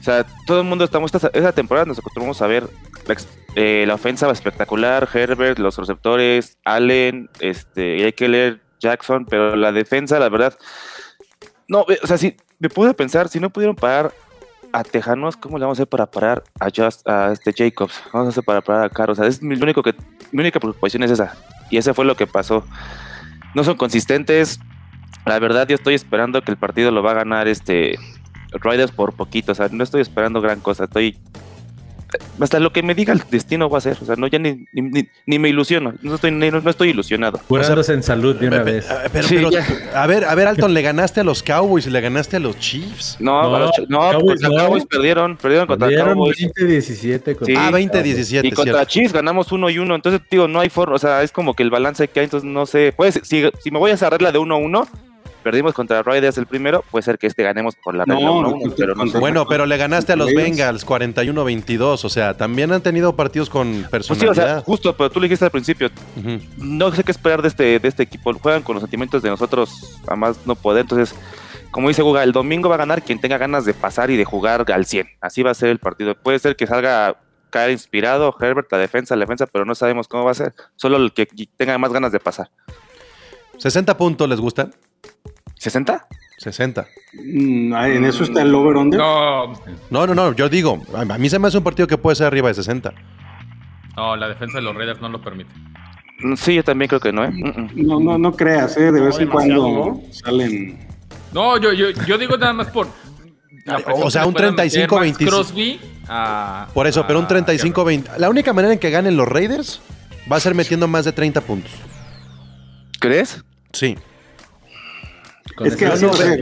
[0.00, 2.64] O sea, todo el mundo estamos esta, esa temporada nos acostumbramos a ver
[3.06, 3.16] la,
[3.54, 10.30] eh, la ofensa espectacular, Herbert, los receptores, Allen, este, Eckler, Jackson, pero la defensa, la
[10.30, 10.54] verdad,
[11.70, 14.12] no, o sea, si me pude pensar, si no pudieron parar
[14.72, 18.02] a Tejanos, ¿cómo le vamos a hacer para parar a Just, a este Jacobs?
[18.12, 19.94] Vamos a hacer para parar a Caro, o sea, es mi, único que,
[20.32, 21.36] mi única preocupación es esa,
[21.70, 22.64] y ese fue lo que pasó.
[23.54, 24.58] No son consistentes,
[25.24, 27.96] la verdad yo estoy esperando que el partido lo va a ganar este
[28.52, 31.18] Riders por poquito, o sea, no estoy esperando gran cosa, estoy
[32.40, 34.64] hasta lo que me diga el destino va a ser, o sea, no ya ni,
[34.72, 37.40] ni, ni- ni me ilusiono, no estoy, ni- no, no estoy ilusionado.
[37.48, 38.90] Curándose en salud de una vez.
[38.90, 39.50] A- Pero, Sí, pero,
[39.94, 42.58] a ver, a ver, Alton, ¿le ganaste a los Cowboys y le ganaste a los
[42.58, 43.16] Chiefs?
[43.20, 44.56] No, No, los no, Cowboys contra no.
[44.56, 46.36] Cowboys perdieron, perdieron contra Perdieron Cowboys.
[46.38, 47.54] 20-17 con Sí.
[47.56, 48.90] ah, 20-17, Y contra cierto.
[48.90, 51.62] Chiefs ganamos uno y uno, entonces digo, no hay forma, o sea, es como que
[51.62, 54.32] el balance que hay, entonces no sé, pues si, si me voy a esa regla
[54.32, 54.86] de uno a uno,
[55.42, 58.94] perdimos contra Raiders el primero, puede ser que este ganemos por la regla No, pero.
[59.18, 60.32] Bueno, pero le ganaste a los.
[60.32, 62.04] Bengals 41-22.
[62.04, 64.34] O sea, también han tenido partidos con Pues sí, o personalidad.
[64.34, 65.90] sea, justo, pero tú le dijiste al principio,
[66.58, 68.32] no sé qué esperar de este, de este equipo.
[68.34, 70.82] Juegan con los sentimientos de nosotros a más no poder.
[70.82, 71.14] Entonces,
[71.70, 74.24] como dice Guga, el domingo va a ganar quien tenga ganas de pasar y de
[74.24, 75.08] jugar al 100.
[75.20, 76.14] Así va a ser el partido.
[76.14, 77.16] Puede ser que salga
[77.50, 80.54] caer inspirado Herbert, la defensa, la defensa, pero no sabemos cómo va a ser.
[80.76, 81.26] Solo el que
[81.56, 82.50] tenga más ganas de pasar.
[83.58, 84.72] 60 puntos les gustan.
[85.60, 86.06] ¿60?
[86.38, 86.86] 60.
[87.14, 88.98] Mm, en eso está el over-under.
[88.98, 89.52] No,
[89.90, 90.32] No, no, no.
[90.32, 92.92] Yo digo, a mí se me hace un partido que puede ser arriba de 60.
[93.96, 95.50] no, la defensa de los Raiders no lo permite.
[96.20, 97.30] Mm, Sí, yo también creo que no, ¿eh?
[97.30, 97.86] Mm.
[97.86, 98.90] No, no, no creas, ¿eh?
[98.92, 100.00] De vez en cuando ¿no?
[100.12, 100.78] salen.
[101.32, 102.88] No, yo, yo, yo digo nada más por.
[103.94, 105.30] O sea, un pueda meter 35, Max 25.
[105.30, 108.16] Crosby a- Por eso, pero un a- 35-20.
[108.18, 109.80] La única manera en que ganen los Raiders
[110.30, 111.70] va a ser metiendo más de 30 puntos.
[112.98, 113.44] ¿Crees?
[113.72, 113.96] Sí.
[115.60, 115.90] Con Es que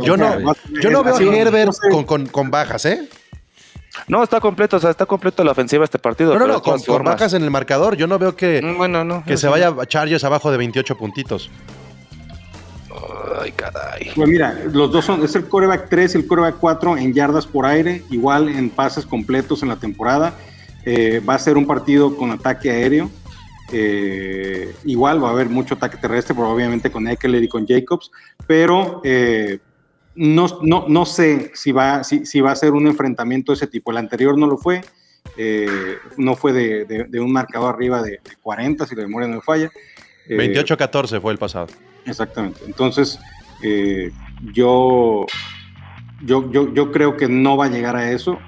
[0.05, 3.09] Yo no, yo no veo a Herbert no con, con- con bajas, ¿eh?
[4.07, 6.33] No, está completo, o sea, está completo la ofensiva este partido.
[6.35, 7.97] No, no, no, con, bajas en el marcador.
[7.97, 9.25] Yo no veo que, Mm, Bueno, no.
[9.25, 11.51] que se vaya a Chargers abajo de 28 puntitos.
[13.41, 14.11] Ay, caray.
[14.15, 17.47] Pues mira, los dos son, es el coreback 3 y el coreback 4 en yardas
[17.47, 20.35] por aire, igual en pases completos en la temporada.
[20.85, 23.11] Eh, va a ser un partido con ataque aéreo.
[23.73, 28.11] Eh, igual va a haber mucho ataque terrestre, probablemente con Eckler y con Jacobs,
[28.47, 29.59] pero eh,
[30.15, 33.67] no, no, no sé si va, si, si va a ser un enfrentamiento de ese
[33.67, 33.91] tipo.
[33.91, 34.81] El anterior no lo fue,
[35.37, 39.29] eh, no fue de, de- de un marcador arriba de, de 40, si la memoria
[39.29, 39.71] no me falla.
[40.29, 41.67] Eh, 28-14 fue el pasado.
[42.07, 42.61] Exactamente.
[42.67, 43.19] Entonces,
[44.53, 45.27] yo,
[46.25, 48.39] yo, yo, yo creo que no va a llegar a eso.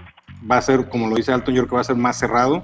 [0.51, 2.63] Va a ser, como lo dice Alton, yo creo que va a ser más cerrado.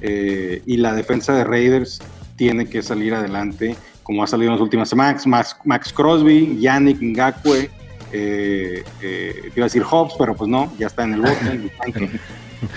[0.00, 2.00] Eh, y la defensa de Raiders
[2.36, 5.26] tiene que salir adelante, como ha salido en las últimas semanas.
[5.26, 7.70] Max, Max Crosby, Yannick Ngakwe,
[8.12, 11.40] eh, eh, iba a decir Hobbs, pero pues no, ya está en el bote.
[11.42, 12.10] en el tanque.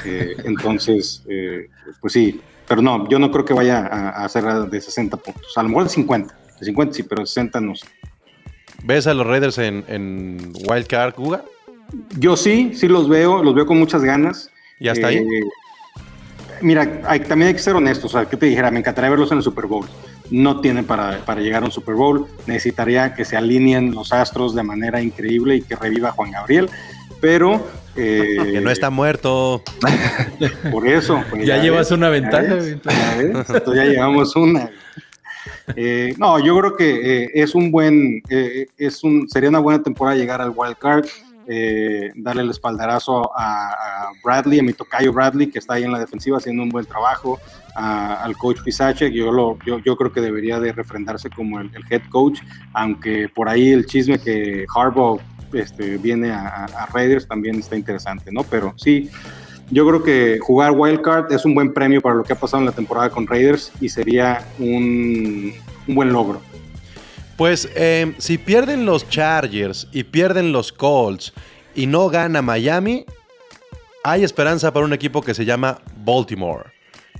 [0.05, 1.23] Eh, entonces,
[1.99, 5.57] pues sí, pero no, yo no creo que vaya a, a de 60 puntos.
[5.57, 6.33] A lo mejor de 50.
[6.57, 7.87] De 50 sí, pero de 60 no sé.
[8.85, 11.43] ¿Ves a los Raiders en, en Wild Card, Guga?
[12.17, 14.49] Yo sí, sí los veo, los veo con muchas ganas.
[14.79, 15.19] ¿Y hasta ahí?
[16.63, 18.13] Mira, hay- también hay que ser honestos.
[18.15, 19.85] O sea, que te dijera, me encantaría verlos en el Super Bowl.
[20.31, 22.25] No tienen para, para llegar a un Super Bowl.
[22.47, 26.69] Necesitaría que se alineen los astros de manera increíble y que reviva Juan Gabriel.
[27.21, 27.65] Pero.
[27.95, 29.61] eh, Que no está muerto.
[30.71, 31.21] Por eso.
[31.29, 34.69] pues, Ya llevas una ya ventaja, ves, ya ves, entonces ya llevamos una.
[35.75, 39.81] Eh, no, yo creo que eh, es un buen, eh, es un, sería una buena
[39.83, 41.05] temporada llegar al wild card,
[41.47, 45.99] eh, darle el espaldarazo a, Bradley, a mi tocayo Bradley, que está ahí en la
[45.99, 47.39] defensiva haciendo un buen trabajo,
[47.75, 52.03] al coach Pisacek, yo, lo, yo, yo creo que debería de refrendarse como el, head
[52.09, 52.39] coach,
[52.73, 55.19] aunque por ahí el chisme que Harbaugh
[55.53, 58.43] este, viene a Raiders también está interesante, ¿no?
[58.43, 59.09] Pero sí,
[59.71, 62.67] yo creo que jugar Wildcard es un buen premio para lo que ha pasado en
[62.67, 65.53] la temporada con Raiders y sería un,
[65.87, 66.41] un buen logro.
[67.37, 71.33] Pues eh, si pierden los Chargers y pierden los Colts
[71.75, 73.05] y no gana Miami,
[74.03, 76.65] hay esperanza para un equipo que se llama Baltimore.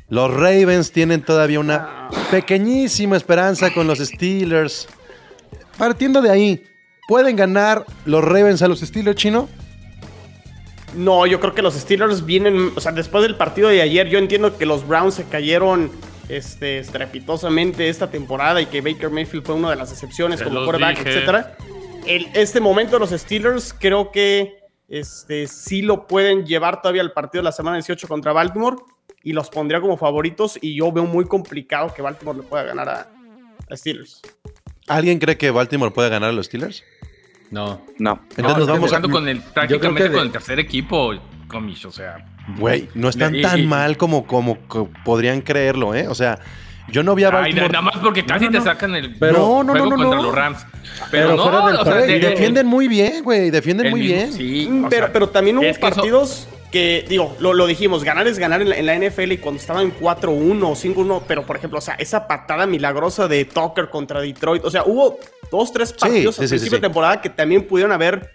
[0.10, 4.88] Los Ravens tienen todavía una pequeñísima esperanza con los Steelers.
[5.78, 6.64] Partiendo de ahí,
[7.08, 9.50] ¿pueden ganar los Ravens a los Steelers, chino?
[10.96, 14.20] No, yo creo que los Steelers vienen, o sea, después del partido de ayer, yo
[14.20, 15.90] entiendo que los Browns se cayeron
[16.30, 20.60] este, estrepitosamente esta temporada y que Baker Mayfield fue una de las excepciones Se como
[20.60, 21.10] los quarterback, dije.
[21.10, 21.58] etcétera.
[22.06, 24.58] El- este momento de los Steelers creo que
[24.90, 28.78] este, sí lo pueden llevar todavía al partido de la semana 18 contra Baltimore
[29.24, 32.90] y los pondría como favoritos y yo veo muy complicado que Baltimore le pueda ganar
[32.90, 33.10] a,
[33.70, 34.22] a Steelers.
[34.88, 36.84] ¿Alguien cree que Baltimore puede ganar a los Steelers?
[37.52, 37.82] No.
[38.00, 38.20] No.
[38.36, 38.98] Entonces No, nos estamos vamos a...
[38.98, 41.14] jugando con el, prácticamente con el tercer equipo,
[41.56, 42.26] O sea.
[42.58, 46.08] Güey, no están Y- tan y- mal como, como, co- podrían creerlo, ¿eh?
[46.08, 46.40] O sea,
[46.90, 47.70] yo no vi a Ay, Baltimore...
[47.70, 50.18] nada más porque casi no, te sacan el Pero- No, no, juego no, no, contra
[50.18, 50.24] no.
[50.24, 50.66] los Rams.
[51.10, 53.90] Pero, Pero no, fuera del o sea, juego, y de- defienden muy bien, güey, defienden
[53.92, 54.34] muy mismo- bien.
[54.34, 57.68] Sí, Mm, pero, sea, pero también hubo es que eso- partidos que, digo, lo, lo
[57.68, 61.22] dijimos, ganar es ganar en la, en la NFL y cuando estaban 4-1 o 5-1,
[61.28, 65.20] pero por ejemplo, o sea, esa patada milagrosa de Tucker contra Detroit, o sea, hubo
[65.52, 66.82] dos, tres partidos sí, al sí, sí, principio sí.
[66.82, 68.32] de temporada que también pudieron haber,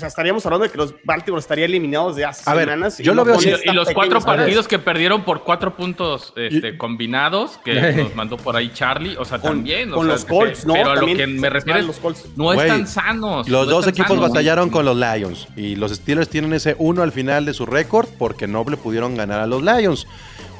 [0.00, 2.96] o sea, estaríamos hablando de que los Baltimore estaría eliminados de hace A ver, semanas.
[2.96, 3.52] yo lo no veo así.
[3.64, 8.56] Y, los cuatro partidos que perdieron por cuatro puntos este, combinados que nos mandó por
[8.56, 9.92] ahí Charlie, o sea, Con- también.
[9.92, 10.72] o con sea, los Colts, ¿no?
[10.72, 12.24] Pero a lo que me refiero es, los Colts.
[12.36, 13.46] no están sanos.
[13.48, 14.30] Los no dos equipos sanos.
[14.30, 18.08] batallaron con los Lions y los Steelers tienen ese uno al final de su récord
[18.18, 20.06] porque no le pudieron ganar a los Lions.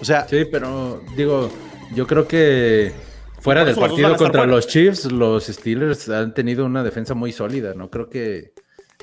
[0.00, 1.50] O sea, Sí, pero digo,
[1.94, 2.92] yo creo que
[3.40, 7.90] fuera del partido contra los Chiefs, los Steelers han tenido una defensa muy sólida, ¿no?
[7.90, 8.52] Creo que,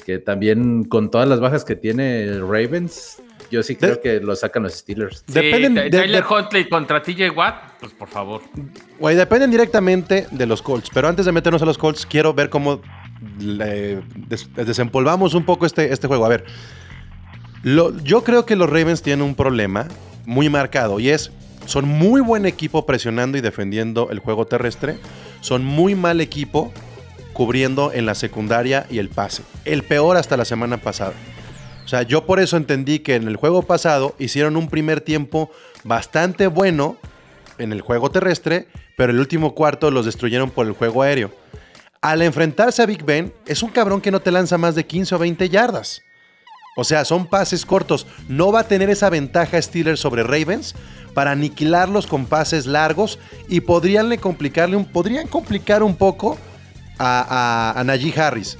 [0.05, 4.35] que también con todas las bajas que tiene Ravens, yo sí creo De- que lo
[4.35, 5.23] sacan los Steelers.
[5.27, 8.41] Sí, dependen, de- Tyler de- Huntley contra TJ Watt, pues por favor.
[8.99, 10.89] güey, dependen directamente de los Colts.
[10.93, 12.81] Pero antes de meternos a los Colts, quiero ver cómo
[13.39, 16.25] le des- desempolvamos un poco este, este juego.
[16.25, 16.45] A ver,
[17.63, 19.87] lo- yo creo que los Ravens tienen un problema
[20.25, 21.31] muy marcado y es,
[21.65, 24.97] son muy buen equipo presionando y defendiendo el juego terrestre,
[25.41, 26.71] son muy mal equipo
[27.37, 29.43] cubriendo en la secundaria y el pase.
[29.63, 31.13] El peor hasta la semana pasada.
[31.85, 35.51] O sea, yo por eso entendí que en el juego pasado hicieron un primer tiempo
[35.83, 36.97] bastante bueno
[37.59, 41.31] en el juego terrestre, pero el último cuarto los destruyeron por el juego aéreo.
[42.01, 45.13] Al enfrentarse a Big Ben, es un cabrón que no te lanza más de 15
[45.13, 46.01] o 20 yardas.
[46.75, 48.07] O sea, son pases cortos.
[48.27, 50.73] No va a tener esa ventaja Steelers sobre Ravens
[51.13, 56.39] para aniquilarlos con pases largos y podrían complicarle podrían complicar un poco
[56.97, 58.57] a, a, a Najee Harris.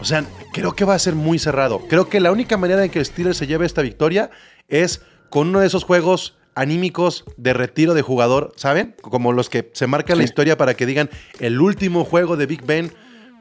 [0.00, 1.80] O sea, creo que va a ser muy cerrado.
[1.88, 4.30] Creo que la única manera en que Steelers se lleve esta victoria
[4.68, 8.94] es con uno de esos juegos anímicos de retiro de jugador, ¿saben?
[9.00, 11.08] Como los que se marcan la historia para que digan
[11.40, 12.92] el último juego de Big Ben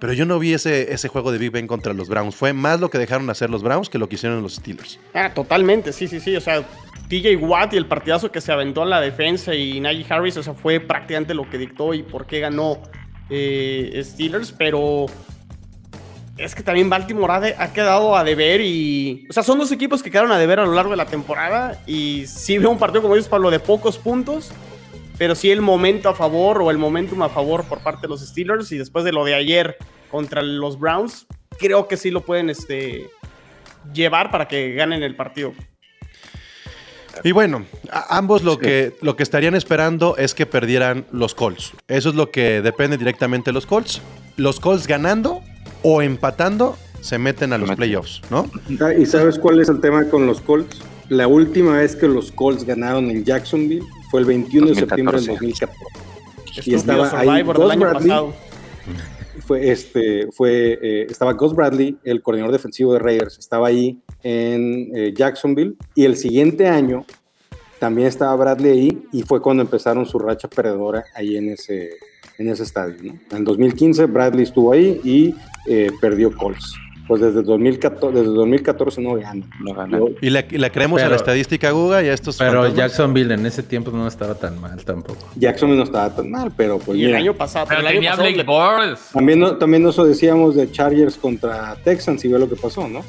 [0.02, 2.36] pero yo no vi ese, ese juego de Big Ben contra los Browns.
[2.36, 5.00] Fue más lo que dejaron hacer los Browns que lo que hicieron los Steelers.
[5.14, 6.36] Ah, totalmente, sí, sí, sí.
[6.36, 6.64] O sea,
[7.08, 10.44] TJ Watt y el partidazo que se aventó en la defensa y Najee Harris, o
[10.44, 12.82] sea, fue prácticamente lo que dictó y por qué ganó
[13.32, 15.06] eh, Steelers, pero
[16.38, 19.26] es que también Baltimore ha, quedado a deber y...
[19.30, 21.82] O sea, son dos equipos que quedaron a deber a lo largo de la temporada
[21.88, 24.52] y sí veo un partido, como dices, Pablo, de pocos puntos,
[25.18, 28.22] pero sí el momento a favor o el momentum a favor por parte de los
[28.22, 29.78] Steelers y después de lo de ayer
[30.10, 33.10] contra los Browns, creo que sí lo pueden este,
[33.94, 35.54] llevar para que ganen el partido.
[37.24, 41.74] Y bueno, a- ambos lo, que, lo que estarían esperando es que perdieran los Colts.
[41.88, 44.02] Eso es lo que depende directamente de los Colts.
[44.38, 45.42] Los Colts ganando
[45.84, 48.50] o empatando se meten a los playoffs, ¿no?
[48.80, 50.80] Ah, ¿Y sabes cuál es el tema con los Colts?
[51.10, 55.28] La última vez que los Colts ganaron en Jacksonville fue el 21 de septiembre del
[55.28, 55.84] 2014.
[56.58, 57.94] Estúpido estaba ahí del año Bradley.
[58.10, 58.34] pasado.
[59.46, 64.90] Fue este, fue, eh, estaba Gus Bradley, el coordinador defensivo de Raiders, estaba ahí en
[64.96, 67.06] eh, Jacksonville y el siguiente año
[67.80, 71.90] también estaba Bradley ahí y fue cuando empezaron su racha perdedora ahí en ese,
[72.38, 72.96] en ese estadio.
[73.02, 73.38] ¿no?
[73.38, 75.36] En 2015 Bradley estuvo ahí y
[75.68, 76.76] eh, perdió Colts.
[77.08, 79.46] Pues desde 2014, desde 2014 no gana.
[79.60, 80.00] No gana.
[80.22, 82.78] Y le, y le creemos a Pero- la estadística Guga y a estos Pero fantasmas?
[82.78, 85.28] Jacksonville en ese tiempo no estaba tan mal tampoco.
[85.36, 87.66] Jacksonville no estaba tan mal, pero pues Y el mira, año pasado.
[87.68, 89.00] Pero el año tenía pasado Blake le- Bortles.
[89.12, 93.02] también, no- también eso decíamos de Chargers contra Texans y ve lo que pasó, ¿no?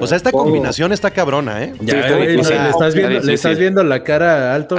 [0.00, 1.72] O sea, esta combinación está cabrona, ¿eh?
[1.80, 2.56] Ya, está güey, difícil.
[2.62, 3.58] le, estás viendo, Está le estás difícil.
[3.58, 4.76] viendo la cara a Alto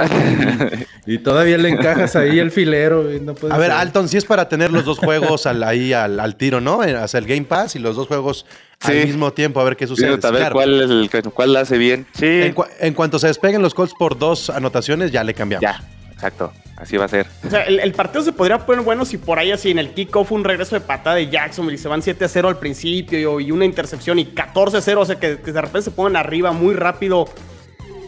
[1.06, 3.04] y, y todavía le encajas ahí el filero.
[3.22, 3.78] no puede A ver, ser.
[3.80, 6.82] Alton, sí es para tener los dos juegos al, ahí al, al tiro, ¿no?
[6.84, 8.46] Eh, Hacer el Game Pass y los dos juegos
[8.78, 8.92] Sí.
[8.92, 10.08] al mismo tiempo, a ver qué sucede.
[10.08, 10.52] a ver Claro.
[10.52, 12.06] cuál, es el, cuál la hace bien.
[12.12, 15.62] Sí, En, en cuanto se despeguen los Colts por dos anotaciones, ya le cambiamos.
[15.62, 15.80] ya,
[16.16, 16.52] exacto.
[16.76, 17.26] Así va a ser.
[17.46, 19.94] O sea, el, el partido se podría poner bueno si por ahí así en el
[19.94, 23.64] kickoff un regreso de patada de Jacksonville y se van 7-0 al principio y una
[23.64, 27.24] intercepción y 14-0, o sea que, que de repente se pongan arriba muy rápido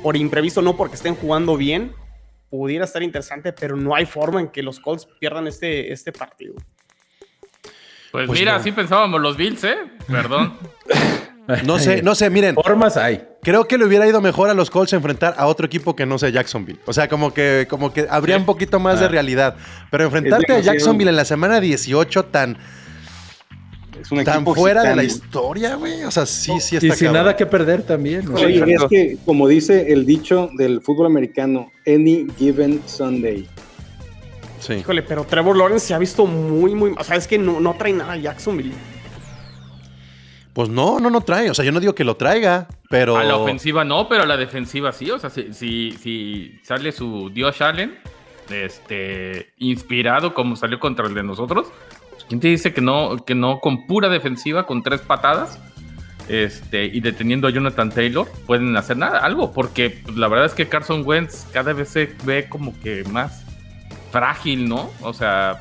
[0.03, 1.95] por imprevisto, no porque estén jugando bien.
[2.51, 6.55] Pudiera estar interesante, pero no hay forma en que los Colts pierdan este, este partido.
[8.11, 8.59] Pues, Pues mira, no.
[8.59, 9.77] así pensábamos los Bills, ¿eh?
[10.07, 10.59] Perdón.
[11.65, 13.23] No sé, no sé, miren, Formas hay.
[13.43, 16.19] creo que le hubiera ido mejor a los Colts enfrentar a otro equipo que no
[16.19, 16.79] sea Jacksonville.
[16.85, 19.09] O sea, como que, como que habría un poquito más de Ah.
[19.09, 19.57] realidad.
[19.91, 22.59] Pero enfrentarte a Jacksonville en la semana 18 tan,
[24.01, 26.05] Es un tan fuera de la historia, güey.
[26.05, 27.15] O sea, sí, sí está Y sin cabrón.
[27.15, 28.27] nada que perder también.
[28.27, 28.35] ¿no?
[28.35, 33.49] Oye, es que, como dice el dicho del fútbol americano, any given Sunday.
[34.61, 34.75] Sí.
[34.75, 36.93] Híjole, pero Trevor Lawrence se ha visto muy, muy.
[36.99, 38.73] O sea, es que no, no trae nada a Jacksonville.
[40.59, 41.49] Pues no, no, no trae.
[41.51, 43.17] O sea, yo no digo que lo traiga, pero.
[43.17, 45.09] A la ofensiva no, pero a la defensiva sí.
[45.09, 47.97] O sea, si, si, sale su Dios Allen,
[48.51, 51.69] este, inspirado como salió contra el de nosotros,
[52.29, 55.61] ¿quién te dice que no, que no con pura defensiva, con tres patadas,
[56.29, 59.53] este, y deteniendo a Jonathan Taylor, pueden hacer nada, algo?
[59.53, 63.45] Porque pues, la verdad es que Carson Wentz cada vez se ve como que más
[64.11, 64.91] frágil, ¿no?
[65.03, 65.61] O sea,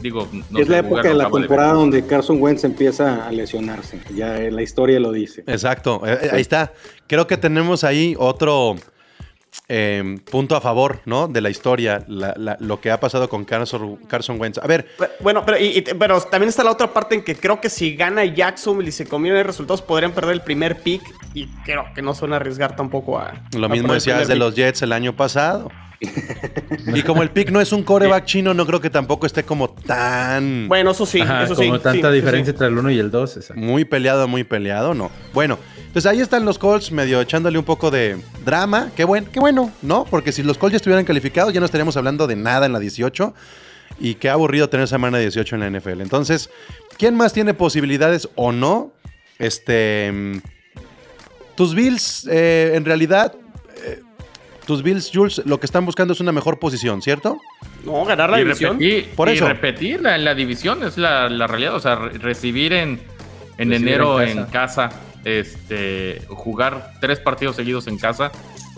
[0.00, 4.00] digo, no es sé, la época de la temporada donde Carson Wentz empieza a lesionarse.
[4.14, 5.42] Ya la historia lo dice.
[5.46, 6.72] Exacto, eh, ahí está.
[7.06, 8.76] Creo que tenemos ahí otro
[9.68, 11.28] eh, punto a favor, ¿no?
[11.28, 14.58] De la historia, la- la- lo que ha pasado con Carson, Carson Wentz.
[14.58, 17.34] A ver, Pero- Bueno, pero, y- y- pero también está la otra parte en que
[17.36, 21.02] creo que si gana Jacksonville y se combinan resultados, podrían perder el primer pick.
[21.34, 23.34] Y creo que no suelen arriesgar tampoco a.
[23.56, 24.36] lo a mismo decías de pick.
[24.40, 25.70] los Jets el año pasado.
[26.94, 29.68] y como el pick no es un coreback chino, no creo que tampoco esté como
[29.68, 31.66] tan Bueno, eso sí, Ajá, eso sí.
[31.66, 32.50] como tanta sí, diferencia sí.
[32.56, 33.36] entre el 1 y el 2.
[33.36, 33.60] exacto.
[33.62, 35.10] muy peleado, muy peleado, no.
[35.34, 35.58] Bueno,
[35.90, 38.90] entonces ahí están los Colts medio echándole un poco de drama.
[38.96, 40.04] Qué, buen, qué bueno, ¿no?
[40.08, 42.78] Porque si los Colts ya estuvieran calificados, ya no estaríamos hablando de nada en la
[42.78, 43.34] 18.
[43.98, 46.00] Y qué aburrido tener semana 18 en la NFL.
[46.00, 46.48] Entonces,
[46.96, 48.92] ¿quién más tiene posibilidades o no?
[49.38, 50.40] Este.
[51.56, 53.34] Tus Bills, eh, en realidad.
[53.84, 54.00] eh,
[54.66, 57.38] tus Bills, Jules, lo que están buscando es una mejor posición, ¿cierto?
[57.84, 58.78] No, ganar la y división.
[58.78, 59.48] repetir, Por y eso.
[59.48, 61.74] repetir la, la división es la, la realidad.
[61.74, 63.00] O sea, re- recibir en,
[63.58, 64.90] en Recibir enero en en casa.
[65.24, 68.32] Este, jugar tres partidos seguidos en casa,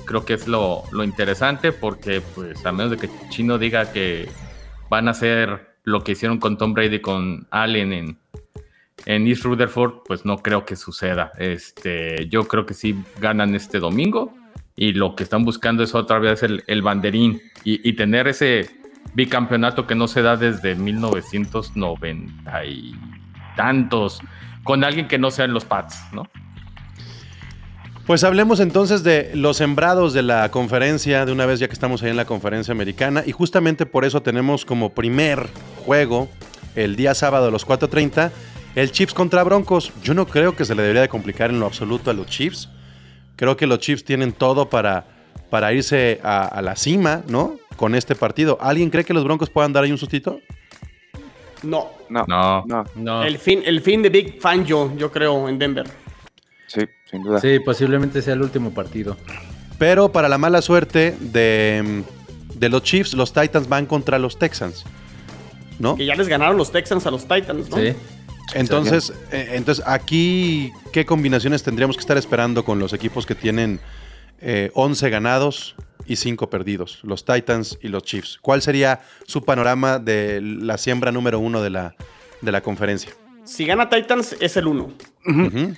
[0.05, 4.29] creo que es lo, interesante porque, pues, a menos de que Chino diga que
[4.89, 10.25] van a hacer lo que hicieron con Tom Brady con Allen en, East Rutherford, pues
[10.25, 11.33] no creo que suceda.
[11.39, 14.33] Este, yo creo que sí ganan este domingo
[14.77, 18.71] y lo que están buscando es otra vez el, el banderín y, y tener ese
[19.15, 22.95] bicampeonato que no se da desde 1990 y
[23.57, 24.21] tantos
[24.65, 26.29] con alguien que no sean los Pats, ¿no?
[28.07, 32.03] Pues hablemos entonces de los sembrados de la conferencia, de una vez ya que estamos
[32.03, 35.49] ahí en la conferencia americana, y justamente por eso tenemos como primer
[35.85, 36.29] juego
[36.75, 38.33] el día sábado a las 4.30.
[38.75, 39.93] El Chiefs contra Broncos.
[40.03, 42.71] Yo no creo que se le debería de complicar en lo absoluto a los Chiefs.
[43.37, 45.05] Creo que los Chiefs tienen todo para,
[45.51, 47.59] para irse a, a la cima, ¿no?
[47.77, 48.59] Con este partido.
[48.61, 50.41] ¿Alguien cree que los Broncos puedan dar ahí un sustito?
[51.63, 51.91] No.
[52.09, 52.65] No, No.
[52.67, 53.23] no, No.
[53.25, 55.87] El fin, el fin de Big Fangio, yo creo, en Denver.
[56.67, 57.41] sí, sin duda.
[57.41, 59.17] Sí, posiblemente sea el último partido.
[59.79, 62.03] Pero para la mala suerte de,
[62.55, 64.85] de los Chiefs, los Titans van contra los Texans.
[65.79, 65.97] ¿No?
[65.97, 67.77] Que ya les ganaron los Texans a los Titans, ¿no?
[67.77, 67.93] Sí.
[68.55, 73.81] Entonces, eh, entonces, aquí, ¿qué combinaciones tendríamos que estar esperando con los equipos que tienen
[74.43, 75.75] eh, 11 ganados
[76.07, 77.01] y 5 perdidos?
[77.03, 78.39] Los Titans y los Chiefs.
[78.43, 81.95] ¿Cuál sería su panorama de la siembra número uno de la,
[82.41, 83.13] de la conferencia?
[83.45, 84.83] Si gana Titans, es el 1.
[85.27, 85.75] Ujú.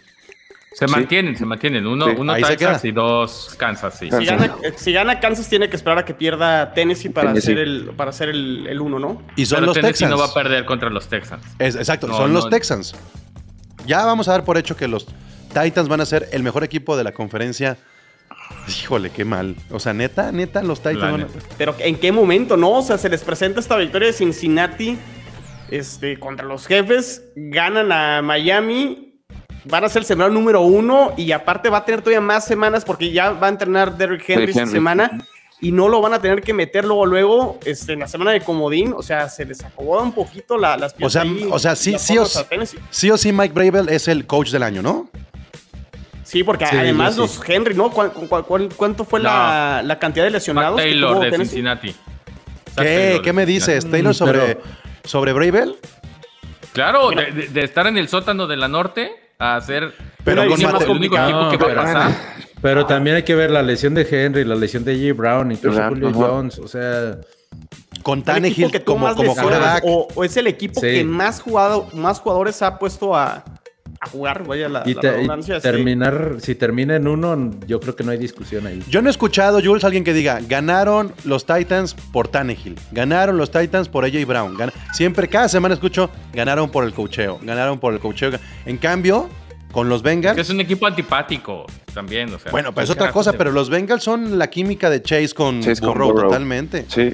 [0.74, 1.87] Se mantienen, se mantienen.
[1.87, 2.81] Uno, Sí, uno ahí queda.
[2.83, 4.11] y dos Kansas, sí.
[4.11, 7.53] Si gana, eh, si gana Kansas, tiene que esperar a que pierda Tennessee para Tennessee.
[7.53, 9.22] hacer el para hacer el, el 1, ¿no?
[9.37, 10.11] Y son Pero los Tennessee Texans.
[10.11, 11.44] no va a perder contra los Texans.
[11.61, 12.50] Es- exacto, No, son los.
[12.50, 12.96] Texans.
[13.87, 15.07] Ya vamos a dar por hecho que los
[15.53, 17.79] Titans van a ser el mejor equipo de la conferencia.
[18.68, 19.57] Híjole, qué mal.
[19.70, 21.26] O sea, neta, neta, los Titans.
[21.59, 22.70] Pero ¿en qué momento, no?
[22.72, 24.96] O sea, se les presenta esta victoria de Cincinnati
[25.70, 29.18] este, contra los jefes, ganan a Miami,
[29.64, 32.85] van a ser el sembrado número uno y aparte va a tener todavía más semanas
[32.85, 35.11] porque ya va a entrenar Derrick Henry Derrick esta semana
[35.61, 38.40] y no lo van a tener que meter luego, luego este, en la semana de
[38.40, 38.92] comodín.
[38.96, 41.12] O sea, se les acomoda un poquito la- las O piezas.
[41.12, 42.26] sea, ahí o sea, sí, sí o.
[42.90, 45.09] Sí o sí, Mike Bravel es el coach del año, ¿no?
[46.35, 47.20] Sí, porque Sí, además sí.
[47.20, 47.90] los Henry, ¿no?
[47.92, 49.29] ¿Cuál- cuál- cuál- cuánto fue No.
[49.29, 50.77] la, la cantidad de lesionados?
[50.81, 51.49] Taylor tuvo de Tennessee?
[51.51, 51.90] Cincinnati.
[51.92, 53.53] Zach ¿Qué, Taylor ¿Qué de me Cincinnati.
[53.53, 54.61] dices, Taylor, sobre, pero-
[55.05, 55.77] sobre Bravel?
[56.73, 59.94] Claro, de, de- de estar en el sótano de la norte a ser
[60.25, 62.12] Pero con el único equipo que va a pero- pasar.
[62.61, 65.14] Pero también hay que ver la lesión de Henry, la lesión de J.
[65.16, 66.12] Brown, incluso Brown, Julio.
[66.14, 66.59] Jones.
[66.59, 67.16] O sea,
[68.03, 69.85] Con Tannehill como, como quarterback.
[69.87, 70.88] o, o es el equipo Sí.
[70.88, 73.44] que más jugado, más jugadores ha puesto a,
[74.05, 77.81] a jugar, vaya la, y, la te- y redundancia, terminar, si termina en uno, yo
[77.81, 78.83] creo que no hay discusión ahí.
[78.88, 83.51] Yo no he escuchado, Jules, alguien que diga, ganaron los Titans por Tannehill, ganaron los
[83.51, 84.57] Titans por AJ Brown.
[84.57, 88.31] Gan- Siempre, cada semana escucho, ganaron por el cocheo, ganaron por el cocheo.
[88.67, 89.29] En cambio,
[89.73, 92.33] con los Bengals, Que es un equipo antipático también.
[92.33, 95.03] O sea, bueno, pues es ¿qué otra cosa, pero los Bengals son la química de
[95.03, 96.85] Chase con Chase con Burrow, totalmente.
[96.88, 97.12] Sí,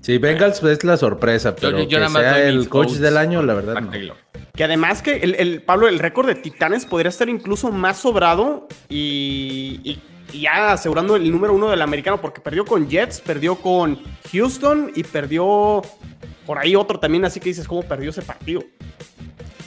[0.00, 3.42] Sí, Bengals es la sorpresa, pero yo que nada más sea el coach del año,
[3.42, 3.80] la verdad.
[3.82, 3.90] No.
[4.58, 8.66] Que además que el, el- Pablo, el récord de Titanes podría estar incluso más sobrado
[8.88, 13.54] y, y- y ya asegurando el número uno del americano, porque perdió con Jets, perdió
[13.54, 14.00] con
[14.32, 15.80] Houston y perdió
[16.44, 18.64] por ahí otro también, así que dices, ¿cómo perdió ese partido?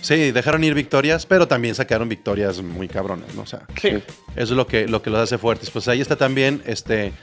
[0.02, 3.44] Sí, dejaron ir victorias, pero también sacaron victorias muy cabronas, ¿no?
[3.44, 3.90] O sea, Sí.
[3.90, 4.04] eso
[4.36, 5.70] es lo que, lo que los hace fuertes.
[5.72, 7.14] Pues ahí está también este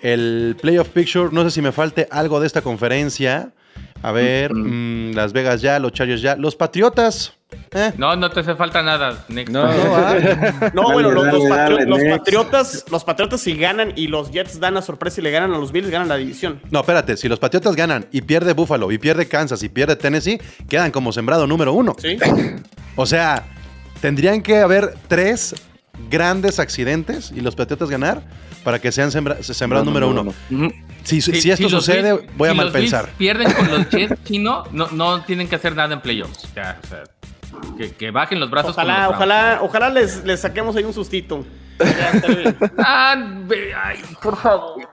[0.00, 1.28] el Playoff Picture.
[1.32, 3.52] No sé si me falte algo de esta conferencia.
[4.06, 6.36] A ver, mm, Las Vegas ya, los Chargers ya.
[6.36, 7.32] Los Patriotas.
[7.72, 9.24] eh, No, no te hace falta nada.
[9.28, 9.52] Next.
[9.52, 10.14] No, no, ah.
[10.72, 12.18] No, Dale, bueno, los, dale, los patri- dale, los next.
[12.18, 15.58] patriotas, los patriotas si ganan y los Jets dan la sorpresa y le ganan a
[15.58, 16.60] los Bills, ganan la división.
[16.70, 17.16] No, espérate.
[17.16, 21.10] Si los Patriotas ganan y pierde Buffalo y pierde Kansas y pierde Tennessee, quedan como
[21.12, 21.96] sembrado número uno.
[21.98, 22.16] ¿Sí?
[22.94, 23.44] O sea,
[24.00, 25.54] tendrían que haber tres
[26.10, 28.22] grandes accidentes y los Patriotas ganar
[28.62, 30.34] para que sean sembra- sembrado No, número no, uno.
[30.50, 30.72] no, no.
[31.06, 33.08] Si, Si- si esto sucede, Bills- voy a si mal pensar.
[33.16, 36.48] pierden con los Jets, chino, no, no tienen que hacer nada en playoffs.
[36.54, 37.04] Ya, o sea,
[37.78, 38.72] que, que bajen los brazos.
[38.72, 41.44] Ojalá, los ojalá, ojalá les, les saquemos ahí un sustito.
[42.78, 43.14] Ah,
[43.84, 44.88] ay, por favor.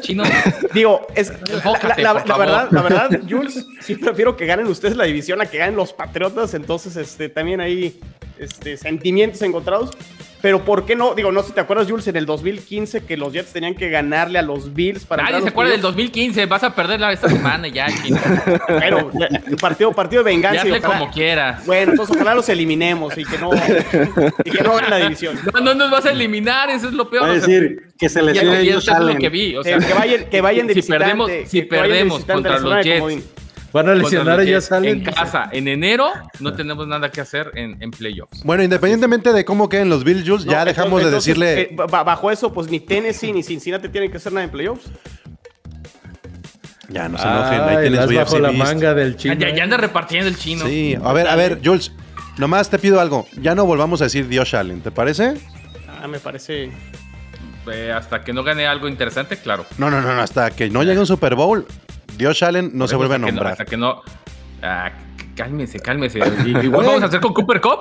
[0.00, 0.24] Chino.
[0.72, 2.46] Digo, es, la, Enfócate, la- por la favor.
[2.46, 5.92] verdad, la verdad, Jules, sí prefiero que ganen ustedes la división a que ganen los
[5.92, 6.54] Patriotas.
[6.54, 8.00] Entonces, este, también hay
[8.38, 9.90] este, sentimientos encontrados.
[10.42, 11.14] Pero ¿por qué no?
[11.14, 13.88] Digo, no sé si te acuerdas, Jules, en el 2015 que los Jets tenían que
[13.88, 15.96] ganarle a los Bills para Nadie se acuerda del playoffs.
[15.96, 16.44] 2015.
[16.44, 17.86] Vas a perderla esta semana ya.
[18.66, 19.10] Pero,
[19.46, 20.68] el partido, partido de Ya venganza.
[20.68, 21.64] y ojalá- como quieras.
[21.64, 23.48] Bueno, entonces ojalá los eliminemos y que no,
[24.44, 25.38] y que no ganen la división.
[25.54, 27.22] No, no nos vas a eliminar, eso es lo peor.
[27.26, 29.18] O sea, decir que se ya- lesione ya ellos eso es lo salen.
[29.18, 29.56] que vi.
[29.56, 32.98] O Eh, que vayan, que vayan de si visitante, perdemos, si perdemos contra los Jets,
[33.00, 33.24] comodín.
[33.74, 34.98] Van a lesionar los y ya Jets salen.
[34.98, 36.06] en casa en enero,
[36.40, 38.42] no tenemos nada que hacer en, en playoffs.
[38.44, 41.60] Bueno, independientemente de cómo queden los Bills, Jules, ya dejamos de entonces, decirle.
[41.60, 44.84] eh, ba- bajo eso, pues ni Tennessee ni Cincinnati tienen que hacer nada en playoffs.
[46.88, 49.34] Ya no se enojen, ahí tienes su bajo la manga del Ah, chino.
[49.34, 50.66] ya, ya anda repartiendo el chino.
[50.66, 51.92] Sí, a ver, a ver, Jules,
[52.38, 53.26] nomás te pido algo.
[53.40, 55.34] Ya no volvamos a decir Dios Allen, ¿te parece?
[56.00, 56.70] Ah, me parece.
[57.72, 59.64] Eh, hasta que no gane algo interesante, claro.
[59.78, 61.66] No, no, no, no, hasta que no llegue un Super Bowl,
[62.16, 63.52] Dios Allen no se vuelve a nombrar.
[63.52, 64.02] hasta que no.
[64.62, 64.90] ah,
[65.36, 66.18] Cálmese, cálmese.
[66.62, 67.80] Igual vamos a hacer con Cooper Cup,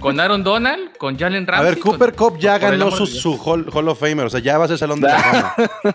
[0.00, 1.70] con Aaron Donald, con Jalen A Ramsey.
[1.74, 4.58] ver, Cooper con- Cup ya ganó su, su Hall, Hall of Famer, o sea, ya
[4.58, 5.54] va a ser Salón de la Fama.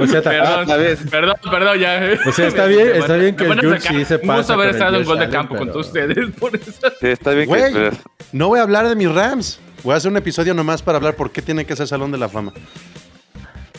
[0.00, 1.00] O sea, Perdón, vez.
[1.10, 2.00] perdón, perdón, ya.
[2.26, 4.68] O sea, está bien- está bien que a el Jules sí se Un gusto haber
[4.68, 6.30] con estado en Josh gol de campo con pero- todos ustedes.
[6.38, 6.72] Por eso.
[7.00, 7.92] Sí, está bien Güey, que...
[8.32, 9.60] no voy a hablar de mis Rams.
[9.84, 12.18] Voy a hacer un episodio nomás para hablar por qué tiene que ser Salón de
[12.18, 12.52] la Fama.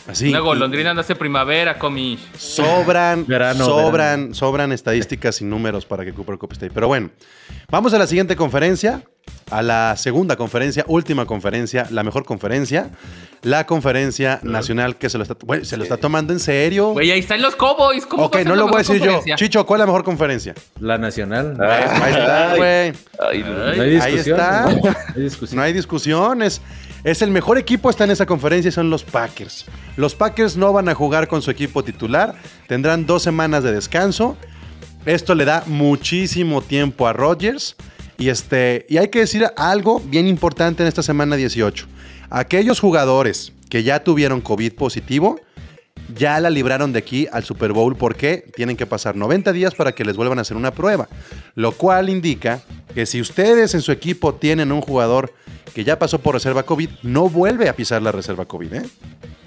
[0.06, 0.28] Así.
[0.28, 2.18] Una golondrina no hace primavera, comi.
[2.36, 6.70] Sobran, Verano, sobran, sobran estadísticas y números para que Cooper Cup esté ahí.
[6.74, 7.10] Pero bueno,
[7.70, 9.04] vamos a la siguiente conferencia,
[9.50, 12.90] a la segunda conferencia, última conferencia, la mejor conferencia,
[13.42, 16.92] la conferencia nacional que se lo está, güey, se lo está tomando en serio.
[16.92, 18.06] Güey, ahí están los Cowboys.
[18.06, 19.20] ¿Cómo Ok, no lo voy a decir yo.
[19.36, 20.54] Chicho, ¿cuál es la mejor conferencia?
[20.80, 21.56] La nacional.
[21.60, 22.92] Ahí está, güey.
[23.18, 23.64] No.
[23.72, 24.38] Hay Ahí discusión.
[24.40, 24.62] está.
[24.70, 25.56] No hay discusión.
[25.56, 26.60] No hay discusiones.
[27.02, 29.64] Es el mejor equipo está en esa conferencia y son los Packers.
[29.96, 32.34] Los Packers no van a jugar con su equipo titular.
[32.68, 34.36] Tendrán dos semanas de descanso.
[35.06, 37.74] Esto le da muchísimo tiempo a Rodgers.
[38.20, 41.86] Y, este, y hay que decir algo bien importante en esta semana 18.
[42.28, 45.40] Aquellos jugadores que ya tuvieron COVID positivo,
[46.14, 49.92] ya la libraron de aquí al Super Bowl porque tienen que pasar 90 días para
[49.92, 51.08] que les vuelvan a hacer una prueba.
[51.54, 52.60] Lo cual indica
[52.94, 55.32] que si ustedes en su equipo tienen un jugador
[55.74, 58.74] que ya pasó por reserva COVID, no vuelve a pisar la reserva COVID.
[58.74, 58.82] ¿eh?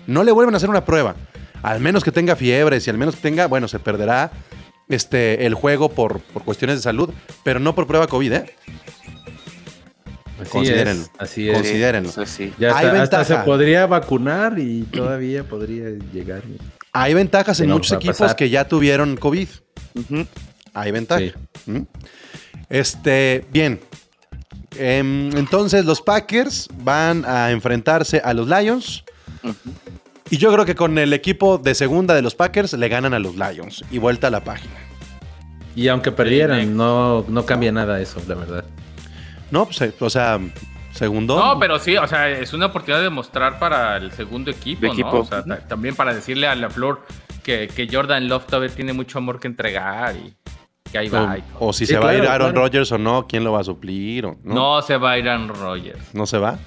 [0.07, 1.15] No le vuelven a hacer una prueba.
[1.61, 4.32] Al menos que tenga fiebre, si al menos tenga, bueno, se perderá
[4.93, 7.09] este, el juego por, por cuestiones de salud,
[7.43, 8.33] pero no por prueba COVID.
[8.33, 8.55] ¿eh?
[10.41, 11.03] Así Considérenlo.
[11.03, 11.11] es.
[11.17, 11.55] Así es.
[11.55, 12.09] Considérenlo.
[12.09, 12.53] Eso sí.
[12.59, 16.43] Ya Hay hasta, se podría vacunar y todavía podría llegar.
[16.91, 18.35] Hay ventajas en no muchos equipos pasar.
[18.35, 19.47] que ya tuvieron COVID.
[20.73, 21.21] Hay ventaja.
[21.21, 21.33] Sí.
[21.65, 21.81] ¿Mm?
[22.69, 23.79] Este, bien.
[24.77, 29.03] Em, entonces los Packers van a enfrentarse a los Lions.
[30.34, 33.19] Y yo creo que con el equipo de segunda de los Packers le ganan a
[33.19, 33.84] los Lions.
[33.91, 34.73] Y vuelta a la página.
[35.75, 38.65] Y aunque perdieran, no, no cambia nada eso, la verdad.
[39.51, 40.39] No, pues, eh, o sea,
[40.91, 41.36] segundo.
[41.38, 45.19] No, pero sí, o sea, es una oportunidad de mostrar para el segundo equipo, equipo.
[45.19, 47.05] O sea, ta- también para decirle a la Flor
[47.43, 50.34] que, que Jordan Love todavía tiene mucho amor que entregar y
[50.91, 51.38] que ahí va.
[51.59, 52.65] O, o si Sí, se va a ir Aaron claro.
[52.65, 54.25] Rodgers o no, quién lo va a suplir.
[54.25, 54.55] O, ¿no?
[54.55, 54.81] ¿no?
[54.81, 56.01] se va a ir Aaron Rodgers.
[56.15, 56.57] ¿No se va?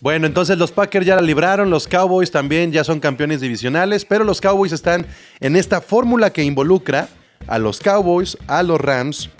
[0.00, 4.24] Bueno, entonces los Packers ya la libraron, los Cowboys también ya son campeones divisionales, pero
[4.24, 5.06] los Cowboys están
[5.40, 7.08] en esta fórmula que involucra
[7.46, 9.30] a los Cowboys, a los Rams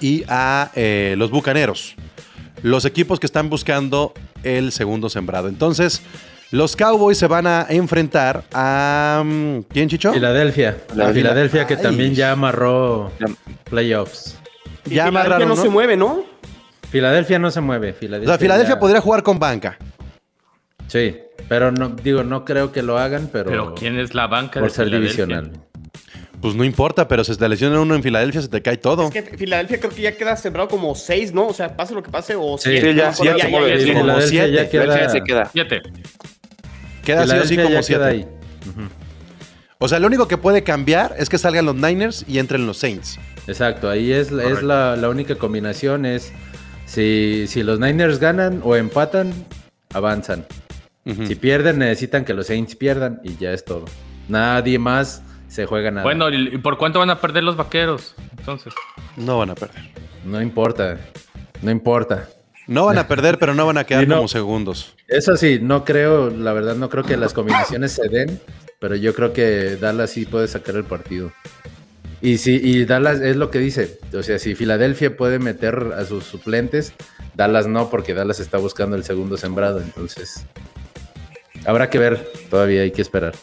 [0.00, 1.94] y a eh, los Bucaneros.
[2.62, 5.48] Los equipos que están buscando el segundo sembrado.
[5.48, 6.02] Entonces,
[6.50, 9.22] los Cowboys se van a enfrentar a...
[9.24, 10.12] mm, ¿Quién, Chicho?
[10.12, 10.78] Filadelfia.
[10.94, 11.12] La.
[11.12, 13.12] Filadelfia que también ya amarró
[13.64, 14.36] playoffs.
[14.86, 15.62] Y Ya Filadelfia amarraron, no, ¿no?
[15.62, 16.24] se mueve, ¿no?
[16.90, 17.90] Filadelfia no se mueve.
[17.90, 19.78] O Filadelfia, sea, Filadelfia ya- podría jugar con banca.
[20.88, 21.16] Sí,
[21.48, 24.68] pero no, digo, no creo que lo hagan, pero, Pero ¿quién es la banca por
[24.68, 25.24] de ser Filadelfia?
[25.26, 25.60] divisional.
[26.40, 29.04] Pues no importa, pero si te lesiona uno en Filadelfia se te cae todo.
[29.04, 31.46] Es que Filadelfia creo que ya queda sembrado como seis, ¿no?
[31.48, 33.24] O sea, pase lo que pase, o Sí, siete, sí, ya, acuerdo,
[33.68, 33.86] ya ya, sí.
[33.92, 34.00] ya.
[34.00, 34.52] como siete.
[34.52, 35.50] ya queda, se queda.
[35.52, 35.82] Siete.
[37.04, 38.00] Queda así o Filadelfia como ya siete.
[38.00, 38.26] queda ahí.
[39.78, 42.78] O sea, lo único que puede cambiar es que salgan los Niners y entren los
[42.78, 43.18] Saints.
[43.46, 46.32] Exacto, ahí es, es la, la única combinación es
[46.90, 49.32] si, si los Niners ganan o empatan,
[49.94, 50.44] avanzan.
[51.26, 53.84] Si pierden, necesitan que los Saints pierdan y ya es todo.
[54.28, 56.02] Nadie más se juega nada.
[56.02, 58.14] Bueno, ¿y por cuánto van a perder los vaqueros?
[58.38, 58.72] Entonces.
[59.16, 59.90] No van a perder.
[60.24, 60.98] no importa,
[61.62, 62.28] no importa.
[62.66, 64.16] No van a perder, pero no van a quedar no.
[64.16, 64.94] como segundos.
[65.06, 68.40] Eso sí, no creo, la verdad no creo que las combinaciones se den,
[68.80, 71.32] pero yo creo que Dallas sí puede sacar el partido.
[72.22, 76.04] Y si y Dallas es lo que dice, o sea, si Filadelfia puede meter a
[76.04, 76.92] sus suplentes,
[77.34, 80.44] Dallas no, porque Dallas está buscando el segundo sembrado, entonces
[81.64, 83.34] habrá que ver, todavía hay que esperar.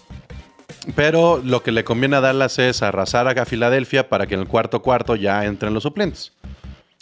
[0.95, 4.47] Pero lo que le conviene a Dallas es arrasar a Filadelfia para que en el
[4.47, 6.31] cuarto cuarto ya entren los suplentes.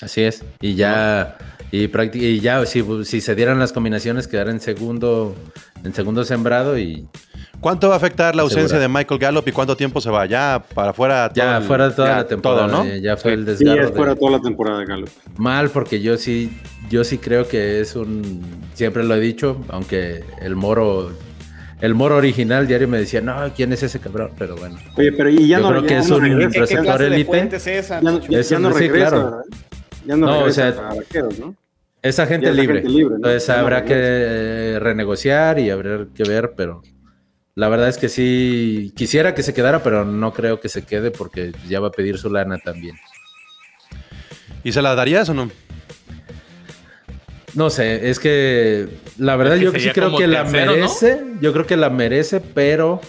[0.01, 1.37] Así es, y ya
[1.71, 5.35] y, y ya si, si se dieran las combinaciones quedar en segundo
[5.85, 7.07] en segundo sembrado y
[7.61, 8.81] ¿Cuánto va a afectar la ausencia Segura.
[8.81, 10.25] de Michael Gallup y cuánto tiempo se va?
[10.25, 11.29] Ya para afuera.
[11.29, 12.89] todo ya fuera toda ya la temporada, todo, ¿no?
[12.89, 15.05] eh, ya fue el Sí, desgarro es fuera de- toda la temporada de Galo.
[15.37, 16.51] Mal, porque yo sí,
[16.89, 18.41] yo sí creo que es un,
[18.73, 21.11] siempre lo he dicho, aunque el moro,
[21.81, 24.31] el moro original diario me decía, no, ¿quién es ese cabrón?
[24.37, 26.47] Pero bueno, Oye, pero y ya Yo no, creo ya que es no un regresa,
[26.49, 27.55] ¿Qué, qué receptor de élite.
[27.55, 29.31] es ya, ya- Eso ya no sí, regresa.
[30.05, 31.55] Ya no, No, o sea, a vaqueros, ¿no?
[32.09, 32.79] Es agente es libre.
[32.79, 33.15] agente libre, ¿no?
[33.27, 36.81] Entonces no habrá que eh, renegociar y habrá que ver, pero
[37.55, 41.11] la verdad es que sí, quisiera que se quedara, pero no creo que se quede
[41.11, 42.95] porque ya va a pedir su lana también.
[44.63, 45.49] ¿Y se la darías o no?
[47.53, 48.87] No sé, es que
[49.17, 52.41] la verdad Es que yo sí creo que la merece, yo creo que la merece,
[52.41, 52.99] pero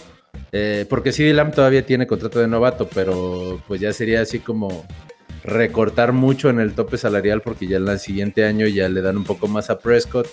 [0.51, 4.85] Eh, porque CD Lamb todavía tiene contrato de novato, pero pues ya sería así como
[5.43, 9.17] recortar mucho en el tope salarial porque ya en el siguiente año ya le dan
[9.17, 10.27] un poco más a Prescott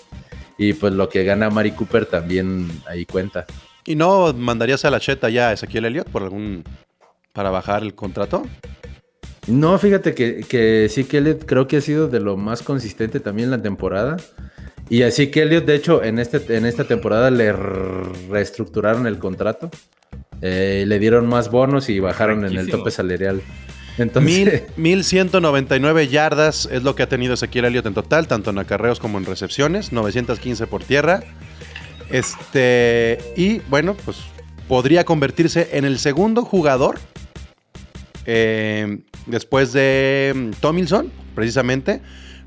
[0.57, 3.45] y pues lo que gana Mari Cooper también ahí cuenta.
[3.85, 6.63] ¿Y no mandarías a la cheta ya a Ezequiel Elliott por algún.
[7.33, 8.43] para bajar el contrato?
[9.47, 13.19] No, fíjate que, que sí que Elliot creo que ha sido de lo más consistente
[13.19, 14.17] también en la temporada.
[14.89, 19.69] Y así que Elliot, de hecho, en, este, en esta temporada le reestructuraron el contrato.
[20.41, 23.41] Eh, le dieron más bonos y bajaron en el tope salarial.
[23.97, 28.99] Entonces, 1199 yardas es lo que ha tenido Ezequiel Elliott en total, tanto en acarreos
[28.99, 31.23] como en recepciones, 915 por tierra.
[32.09, 34.17] Este, y bueno, pues
[34.67, 36.99] podría convertirse en el segundo jugador
[38.25, 42.01] eh, después de mm, Tomilson, precisamente,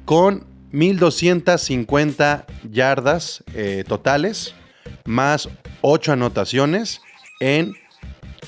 [0.05, 4.55] con 1250 yardas eh, totales,
[5.05, 5.49] más
[5.81, 7.01] 8 anotaciones
[7.41, 7.75] en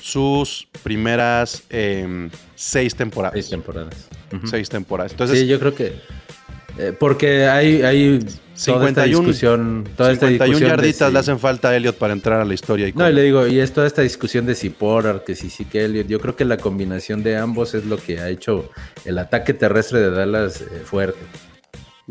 [0.01, 3.35] sus primeras eh, seis temporadas.
[3.35, 4.07] seis temporadas.
[4.45, 5.11] Seis temporadas.
[5.11, 5.93] Entonces, sí, yo creo que.
[6.77, 9.87] eh, porque hay, hay toda esta 51 discusión.
[9.97, 12.45] Toda esta 51 discusión de yarditas si- le hacen falta a Elliot para entrar a
[12.45, 12.87] la historia.
[12.87, 15.49] Y No, y le digo, y es toda esta discusión de si Pollard, que si
[15.49, 16.07] sí que Elliott.
[16.07, 18.69] Yo creo que la combinación de ambos es lo que ha hecho
[19.05, 21.19] el ataque terrestre de Dallas eh, fuerte.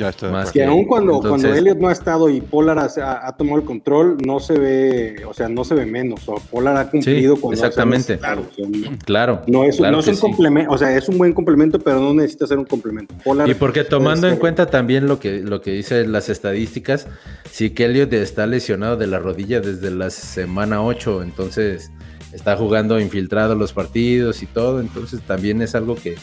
[0.00, 0.50] Ya más.
[0.50, 3.64] Que aún cuando, Entonces- cuando Elliot no ha estado y Pollard ha, ha tomado el
[3.64, 6.26] control, no se ve, o sea, no se ve menos.
[6.28, 8.18] O Pollard ha cumplido Sí, con exactamente.
[8.18, 9.42] Claro, o sea, no, Claro.
[9.46, 10.20] no es, claro no es un sí.
[10.20, 13.14] complemento, o sea, es un buen complemento, pero no necesita ser un complemento.
[13.46, 17.06] Y porque tomando en ser- cuenta también lo que, lo que dicen las estadísticas,
[17.50, 21.90] sí que Elliot está lesionado de la rodilla desde la semana 8, entonces
[22.32, 26.14] está jugando infiltrado los partidos y todo, entonces también es algo que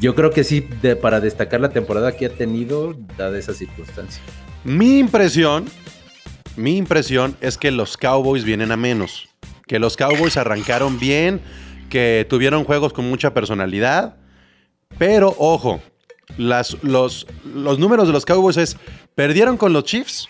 [0.00, 4.22] yo creo que sí, de, para destacar la temporada que ha tenido, dada esa circunstancia.
[4.64, 5.66] Mi impresión,
[6.56, 9.28] mi impresión es que los Cowboys vienen a menos.
[9.66, 11.40] Que los Cowboys arrancaron bien,
[11.90, 14.16] que tuvieron juegos con mucha personalidad.
[14.98, 15.80] Pero ojo,
[16.36, 18.76] las- los, los números de los Cowboys es,
[19.14, 20.28] perdieron con los Chiefs,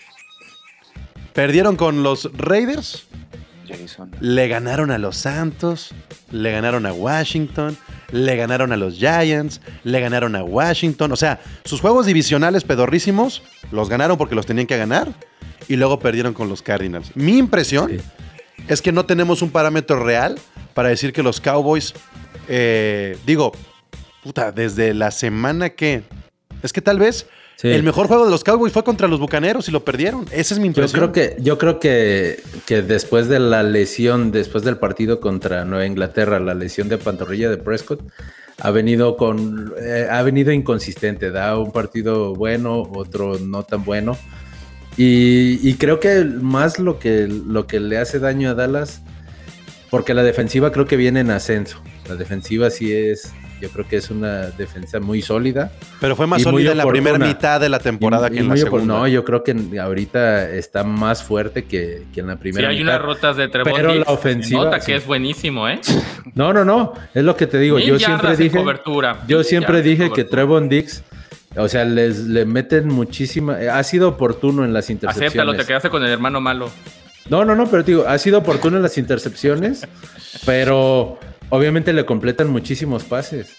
[1.33, 3.05] perdieron con los Raiders,
[3.67, 4.11] Jason.
[4.19, 5.93] le ganaron a los Santos,
[6.31, 7.77] le ganaron a Washington,
[8.11, 11.11] le ganaron a los Giants, le ganaron a Washington.
[11.11, 15.13] O sea, sus juegos divisionales pedorrísimos los ganaron porque los tenían que ganar
[15.67, 17.15] y luego perdieron con los Cardinals.
[17.15, 17.99] Mi impresión Sí.
[18.67, 20.39] es que no tenemos un parámetro real
[20.73, 21.93] para decir que los Cowboys,
[22.47, 23.51] eh, digo,
[24.23, 26.03] puta, desde la semana que...
[26.63, 27.27] Es que tal vez
[27.59, 27.69] Sí.
[27.69, 30.25] el mejor juego de los Cowboys fue contra los Bucaneros y lo perdieron.
[30.31, 30.99] Esa es mi Yo impresión.
[30.99, 35.87] creo que, yo creo que, que después de la lesión, después del partido contra Nueva
[35.87, 38.01] Inglaterra, la lesión de pantorrilla de Prescott,
[38.59, 44.17] ha venido con, eh, ha venido inconsistente, da un partido bueno, otro no tan bueno.
[44.95, 49.01] Y, y creo que más lo que, lo que le hace daño a Dallas,
[49.89, 51.81] porque la defensiva creo que viene en ascenso.
[52.07, 53.31] La defensiva sí es,
[53.61, 55.71] yo creo que es una defensa muy sólida.
[55.99, 58.49] Pero fue más sólida en la primera mitad de la temporada Y- que y en
[58.49, 58.85] la segunda.
[58.99, 62.79] No, yo creo que ahorita está más fuerte que, que en la Sí, primera hay
[62.79, 62.95] mitad.
[62.95, 64.91] unas rotas de Trevor Pero la ofensiva, Nota sí.
[64.91, 65.79] que es buenísimo, ¿eh?
[66.35, 66.93] No, no, no.
[67.13, 67.79] Es lo que te digo.
[67.79, 68.57] Yo siempre dije.
[68.57, 70.23] cobertura, Yo siempre dije que.
[70.23, 71.03] Trevon Dix,
[71.55, 73.57] o sea, les le meten muchísima.
[73.73, 75.29] Ha sido oportuno en las intercepciones.
[75.31, 76.69] Acéptalo, te quedaste con el hermano malo.
[77.29, 79.85] No, no, no, pero te digo, ha sido oportuno en las intercepciones,
[80.45, 83.55] pero obviamente le completan muchísimos pases.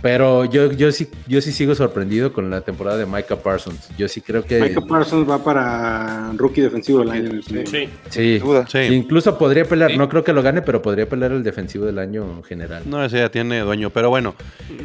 [0.00, 3.88] Pero yo, yo sí, yo sí sigo sorprendido con la temporada de Micah Parsons.
[3.96, 4.60] Yo sí creo que.
[4.60, 7.40] Micah Parsons va para rookie defensivo del año.
[7.40, 7.62] Sí.
[8.10, 8.66] Sí, Sin duda.
[8.68, 8.78] Sí.
[8.80, 9.96] incluso podría pelear, Sí.
[9.96, 12.82] no creo que lo gane, pero podría pelear el defensivo del año en general.
[12.86, 14.34] No, ese ya tiene dueño, pero bueno.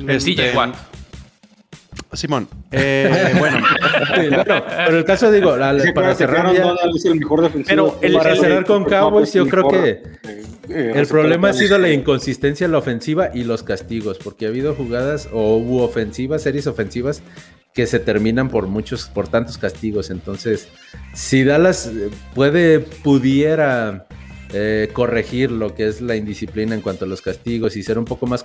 [0.07, 0.75] Este, TJ Watt.
[2.13, 3.57] Simón, eh, bueno,
[4.15, 4.29] Sí,
[4.85, 5.55] pero el caso digo,
[5.93, 7.67] para cerrar Aaron ya- Donald es el mejor defensivo.
[7.67, 10.01] Pero el- para el- cerrar con Cowboys, yo creo que
[10.69, 14.49] eh, el problema ha sido la inconsistencia en la ofensiva y los castigos, porque ha
[14.49, 17.21] habido jugadas o hubo ofensivas, series ofensivas
[17.73, 20.09] que se terminan por muchos, por tantos castigos.
[20.09, 20.67] Entonces,
[21.13, 24.07] si Dallas eh, puede, pudiera
[24.53, 28.05] eh, corregir lo que es la indisciplina en cuanto a los castigos y ser un
[28.05, 28.43] poco más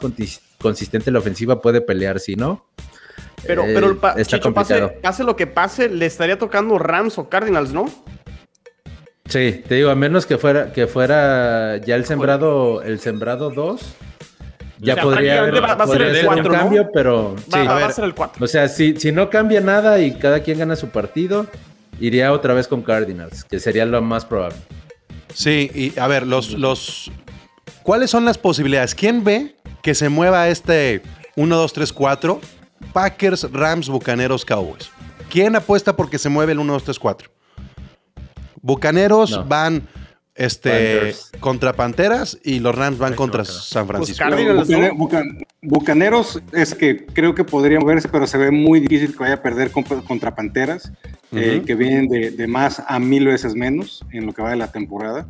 [0.58, 2.66] consistente en la ofensiva, puede pelear, si no.
[3.46, 6.78] Pero, eh, pero el pa- está Chicho, pase, pase lo que pase, le estaría tocando
[6.78, 7.86] Rams o Cardinals, ¿no?
[9.28, 13.80] Sí, te digo, a menos que fuera, que fuera ya el sembrado, el sembrado 2,
[14.78, 16.50] ya O sea, podría, va- va ser podría el ser un ¿no?
[16.50, 17.50] cambio, pero sí.
[17.54, 17.92] Va, a va a ver.
[17.92, 18.44] ser el 4.
[18.44, 21.46] O sea, si, si no cambia nada y cada quien gana su partido,
[22.00, 24.56] iría otra vez con Cardinals, que sería lo más probable.
[25.32, 27.10] sí, y a ver, los, los.
[27.84, 28.94] ¿Cuáles son las posibilidades?
[28.94, 31.00] ¿Quién ve que se mueva este
[31.36, 32.40] 1, 2, 3, 4?
[32.92, 34.90] Packers, Rams, Bucaneros, Cowboys.
[35.30, 37.30] ¿Quién apuesta porque se mueve el 1, 2, 3, 4?
[38.60, 39.44] Bucaneros No.
[39.44, 39.88] van
[40.34, 41.30] este, Panthers.
[41.40, 44.24] contra Panteras y los Rams van contra San Francisco.
[44.24, 44.78] Pues Cardinals, ¿no?
[44.78, 49.18] Bucane- Bucan- Bucaneros es que creo que podría moverse, pero se ve muy difícil que
[49.18, 50.90] vaya a perder contra Panteras,
[51.32, 54.56] eh, que vienen de, de más a mil veces menos en lo que va de
[54.56, 55.26] la temporada.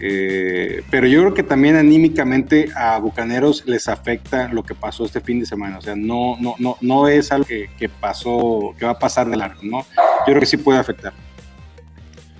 [0.00, 5.20] Eh, pero yo creo que también anímicamente a Bucaneros les afecta lo que pasó este
[5.20, 5.78] fin de semana.
[5.78, 9.28] O sea, no, no, no, no es algo que, que pasó, que va a pasar
[9.28, 9.80] de largo, ¿no?
[9.80, 11.12] Yo creo que sí puede afectar.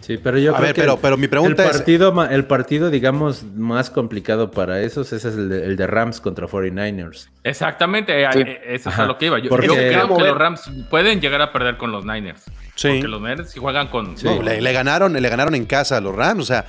[0.03, 2.45] Sí, pero yo A creo ver, que pero- pero mi pregunta el es- partido, El
[2.45, 7.29] partido, digamos, más complicado para esos ese es el de, el de Rams contra 49ers.
[7.45, 8.41] Exactamente, Sí.
[8.41, 9.39] eh, eso es a lo que iba.
[9.39, 12.43] Yo, Porque- yo creo que los Rams pueden llegar a perder con los Niners.
[12.75, 12.89] Sí.
[12.89, 14.19] Porque los Niners sí juegan con.
[14.19, 14.25] Sí.
[14.27, 16.65] No, le, le ganaron, le ganaron en casa a los Rams, o sea,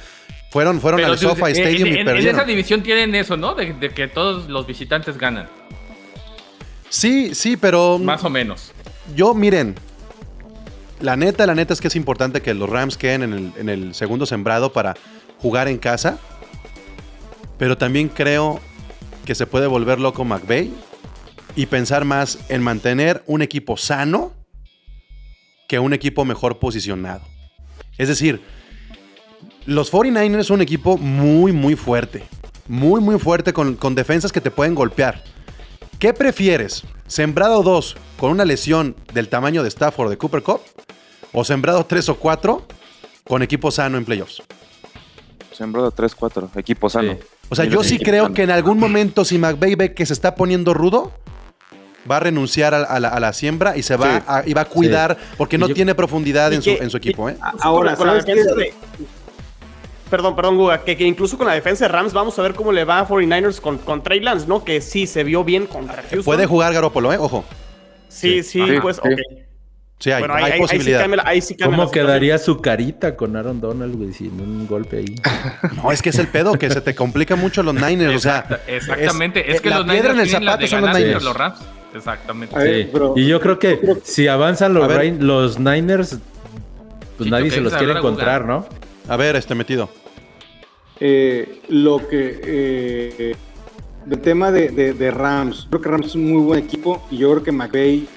[0.51, 2.36] fueron, fueron Pero al tú- SoFi en- Stadium en, y en perdieron.
[2.36, 3.55] esa división tienen eso, ¿no?
[3.55, 5.47] De, de que todos los visitantes ganan,
[6.89, 8.71] Sí, sí, pero más o menos.
[9.15, 9.73] yo, miren,
[11.04, 14.26] la neta, la neta es que es importante que los Rams queden en el, segundo
[14.26, 14.95] sembrado para
[15.38, 16.18] jugar en casa,
[17.58, 18.62] pero también creo
[19.26, 20.74] que se puede volver loco McVay
[21.58, 24.32] y pensar más en mantener un equipo sano
[25.68, 27.22] que un equipo mejor posicionado.
[27.97, 28.41] Es decir,
[29.66, 32.24] los 49ers son un equipo muy, muy fuerte.
[32.70, 35.22] Muy, muy fuerte con, con defensas que te pueden golpear.
[35.99, 36.86] ¿Qué prefieres?
[37.18, 40.61] ¿Sembrado 2 con una lesión del tamaño de Stafford de Cooper Cup?
[41.32, 42.66] ¿O sembrado 3 o 4
[43.24, 44.41] con equipo sano en playoffs?
[45.51, 47.11] Sembrado 3-4, equipo sano.
[47.14, 47.20] Sí.
[47.49, 48.34] O sea, Sí, yo sí, creo sano.
[48.34, 51.11] que en algún momento si McVay ve que se está poniendo rudo,
[52.09, 54.24] va a renunciar a, a la, a la siembra y se va Sí.
[54.28, 57.30] a, y va a cuidar porque no yo- tiene profundidad en su, en su equipo.
[57.30, 57.38] ¿eh?
[57.61, 58.34] Ahora, ¿sabes qué?
[60.14, 62.72] Perdón, perdón, Guga, que, que incluso con la defensa de Rams vamos a ver cómo
[62.72, 64.64] le va a 49ers con, con Trey Lance, ¿no?
[64.64, 66.24] Que sí se vio bien contra Houston.
[66.24, 67.18] Puede jugar Garoppolo, ¿eh?
[67.18, 67.43] Ojo.
[68.09, 69.01] Sí, sí, Sí, pues, sí.
[69.11, 69.20] ok.
[69.97, 70.99] Sí, hay, Bueno, hay ahí, ahí- ahí sí posibilidad.
[71.01, 74.97] cambia la- ahí sí ¿Cómo quedaría su carita con Aaron Donald, güey, sin un golpe
[74.97, 75.16] ahí?
[75.84, 78.16] No, es que es el pedo, que se te complica mucho los Niners.
[78.16, 79.49] O sea, Exacta- exactamente.
[79.49, 81.24] Es, es- que la los piedra Niners en el zapato son los Niners.
[81.24, 81.59] los Rams.
[81.95, 82.55] Exactamente.
[82.55, 82.89] A ver, Sí.
[82.93, 84.97] pero- y yo creo que si avanzan los, A ver.
[84.97, 86.20] Rain- los Niners,
[87.18, 88.68] pues nadie se los quiere encontrar, ¿no?
[89.09, 89.89] a ver, este metido.
[90.99, 93.35] Eh, lo que eh,
[94.05, 97.17] del tema de, de- de Rams, creo que Rams es un muy buen equipo y
[97.17, 98.07] yo creo que McVay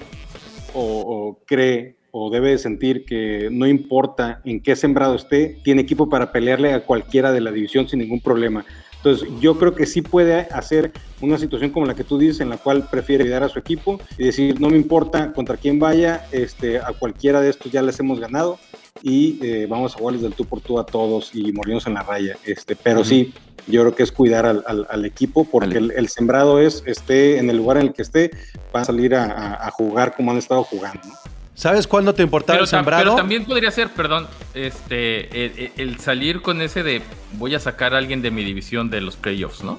[0.75, 5.83] o, o cree o debe de sentir que no importa en qué sembrado esté, tiene
[5.83, 8.65] equipo para pelearle a cualquiera de la división sin ningún problema.
[8.97, 12.49] Entonces, yo creo que sí puede hacer una situación como la que tú dices, en
[12.49, 16.27] la cual prefiere ayudar a su equipo y decir, no me importa contra quién vaya,
[16.33, 18.59] este, a cualquiera de estos ya les hemos ganado
[19.03, 22.03] y eh, vamos a jugarles del tú por tú a todos y morirnos en la
[22.03, 22.37] raya.
[22.45, 23.33] Este, pero sí,
[23.67, 27.39] yo creo que es cuidar al, al- al equipo porque el, el sembrado es, esté
[27.39, 28.31] en el lugar en el que esté,
[28.73, 31.01] van a salir a, a- a jugar como han estado jugando.
[31.07, 31.15] ¿no?
[31.55, 33.03] ¿Sabes cuándo te importaba Pero, el sembrado?
[33.03, 37.01] pero también podría ser, perdón, este, el, el salir con ese de
[37.33, 39.79] voy a sacar a alguien de mi división de los playoffs, ¿no?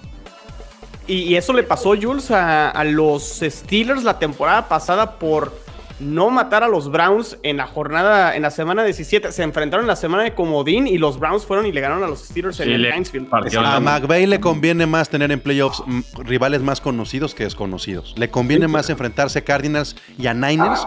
[1.07, 5.55] Y, y eso le pasó, Jules, a, a los Steelers la temporada pasada por
[5.99, 9.31] no matar a los Browns en la jornada, en la semana 17.
[9.31, 12.07] Se enfrentaron en la semana de Comodín y los Browns fueron y le ganaron a
[12.07, 16.61] los Steelers en el partieron A McVay le conviene más tener en playoffs mm, rivales
[16.61, 18.13] más conocidos que desconocidos.
[18.17, 20.85] Le conviene más enfrentarse a Cardinals y a Niners.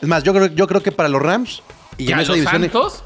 [0.00, 1.62] Es más, yo creo, yo creo que para los Rams
[1.98, 2.62] y ¿Y en a esa los división.
[2.62, 3.02] Santos?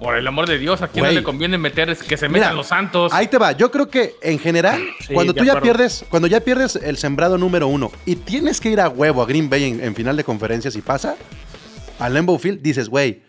[0.00, 2.40] Por el amor de Dios, ¿a quién no le conviene meter es que se Mira,
[2.46, 3.12] metan los Santos?
[3.12, 3.52] Ahí te va.
[3.52, 5.64] Yo creo que en general, Sí, cuando tú ya acuerdo.
[5.64, 9.26] pierdes, cuando ya pierdes el sembrado número uno y tienes que ir a huevo a
[9.26, 11.16] Green Bay en, en final de conferencias y pasa,
[11.98, 13.22] a Lambeau Field dices, güey,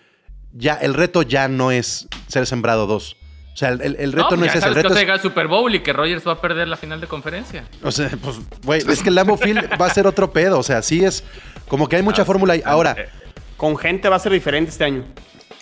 [0.54, 3.18] ya el reto ya no es ser sembrado dos.
[3.54, 4.66] O sea, el, el- el reto no, es ese.
[4.70, 6.70] El que reto a es, llegar al Super Bowl y que Rogers va a perder
[6.70, 7.66] la final de conferencia.
[7.84, 10.58] o sea, pues, güey, es que el Lambeau Field va a ser otro pedo.
[10.58, 11.26] O sea, sí es
[11.68, 12.62] como que hay mucha Ah, fórmula ahí.
[12.64, 13.10] Ahora, eh,
[13.58, 15.04] Con gente va a ser diferente este año.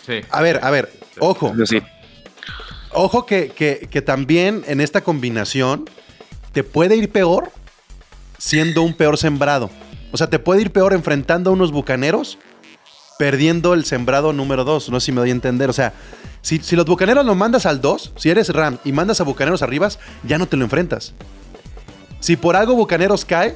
[0.09, 0.21] Sí.
[0.31, 1.53] a ver, a ver, ojo.
[1.65, 1.81] Sí.
[2.91, 5.85] Ojo que, que- que también en esta combinación
[6.51, 7.51] te puede ir peor
[8.39, 9.69] siendo un peor sembrado.
[10.11, 12.39] O sea, te puede ir peor enfrentando a unos bucaneros
[13.19, 14.89] perdiendo el sembrado número 2.
[14.89, 15.69] No sé si me doy a entender.
[15.69, 15.93] O sea,
[16.41, 19.61] si, si los bucaneros los mandas al 2, si eres Ram y mandas a bucaneros
[19.61, 19.89] arriba,
[20.23, 21.13] ya no te lo enfrentas.
[22.21, 23.55] Si por algo bucaneros cae,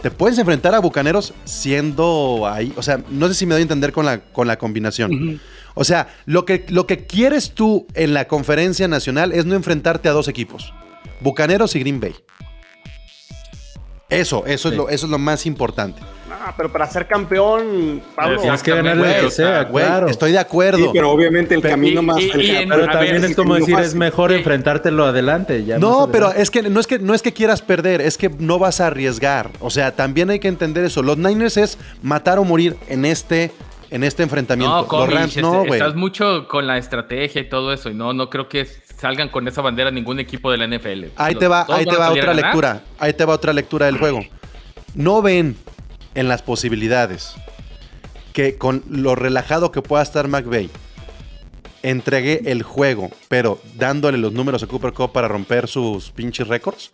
[0.00, 2.72] te puedes enfrentar a bucaneros siendo ahí.
[2.76, 5.40] O sea, no sé si me doy a entender con la, con la combinación.
[5.74, 10.08] O sea, lo que, lo que quieres tú en la conferencia nacional es no enfrentarte
[10.08, 10.72] a dos equipos:
[11.20, 12.14] Bucaneros y Green Bay.
[14.10, 16.00] Eso, eso, es, lo, eso es lo más importante.
[16.30, 18.38] Ah, pero para ser campeón, Pablo.
[18.40, 20.08] Tienes que ganarle Güey, lo que sea, Güey, claro.
[20.08, 20.78] estoy de acuerdo.
[20.78, 23.30] Sí, pero obviamente el Pero- camino y- más y- el y Pero también ver, es
[23.30, 24.36] el como decir, es mejor Sí.
[24.38, 25.64] enfrentártelo adelante.
[25.64, 26.42] ya No, pero adelante.
[26.42, 28.88] es que no es que no es que quieras perder, es que no vas a
[28.88, 29.50] arriesgar.
[29.60, 31.02] O sea, también hay que entender eso.
[31.02, 33.50] Los Niners es matar o morir en este
[33.94, 34.86] en este enfrentamiento.
[34.90, 35.74] No, Los Rams no, güey.
[35.74, 37.90] estás mucho con la estrategia y todo eso.
[37.90, 41.04] Y no, no creo que salgan con esa bandera ningún equipo de la NFL.
[41.16, 42.82] Ahí Los- te va, ahí te va otra lectura.
[42.98, 44.20] Ahí te va otra lectura del juego.
[44.96, 45.56] No ven
[46.16, 47.34] en las posibilidades
[48.32, 50.70] que con lo relajado que pueda estar McVay
[51.84, 56.90] entregue el juego, pero dándole los números a Cooper Cup para romper sus pinches récords.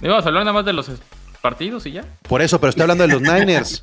[0.00, 0.90] Vamos a hablar nada más de los
[1.44, 2.06] partidos y ya.
[2.22, 3.82] Por eso, pero estoy hablando de los Niners.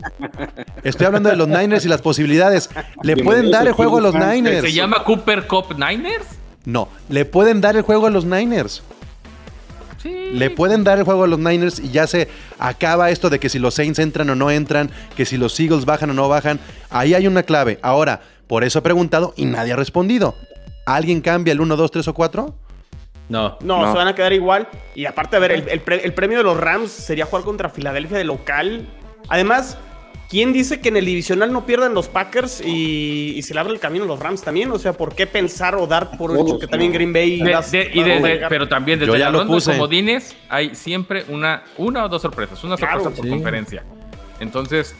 [0.81, 2.71] Estoy hablando de los Niners y las posibilidades.
[3.03, 4.61] ¿Le pueden dar el juego a los Niners?
[4.61, 6.25] ¿Se llama Cooper Cup Niners?
[6.65, 8.81] No, le pueden dar el juego a los Niners.
[10.01, 10.31] Sí.
[10.33, 13.47] Le pueden dar el juego a los Niners y ya se acaba esto de que
[13.47, 16.59] si los Saints entran o no entran, que si los Eagles bajan o no bajan.
[16.89, 17.77] Ahí hay una clave.
[17.83, 20.33] Ahora, por eso he preguntado y nadie ha respondido.
[20.87, 22.55] ¿Alguien cambia el 1, 2, 3 o 4?
[23.31, 23.57] No.
[23.61, 23.91] No, No.
[23.91, 24.67] se van a quedar igual.
[24.95, 27.69] Y aparte, a ver, el, el pre- el premio de los Rams sería jugar contra
[27.69, 28.87] Filadelfia de local.
[29.29, 29.77] Además,
[30.29, 33.73] ¿quién dice que en el divisional no pierdan los Packers y, y se le abre
[33.73, 34.69] el camino a los Rams también?
[34.71, 37.41] O sea, ¿por qué pensar o dar por hecho que también Green Bay...
[37.41, 38.49] De- las- de- y desde- llegar?
[38.49, 42.61] pero también desde ya la lo de hay siempre una, una o dos sorpresas.
[42.63, 43.29] Una Claro, sorpresa por sí.
[43.31, 43.83] conferencia.
[44.41, 44.95] Entonces,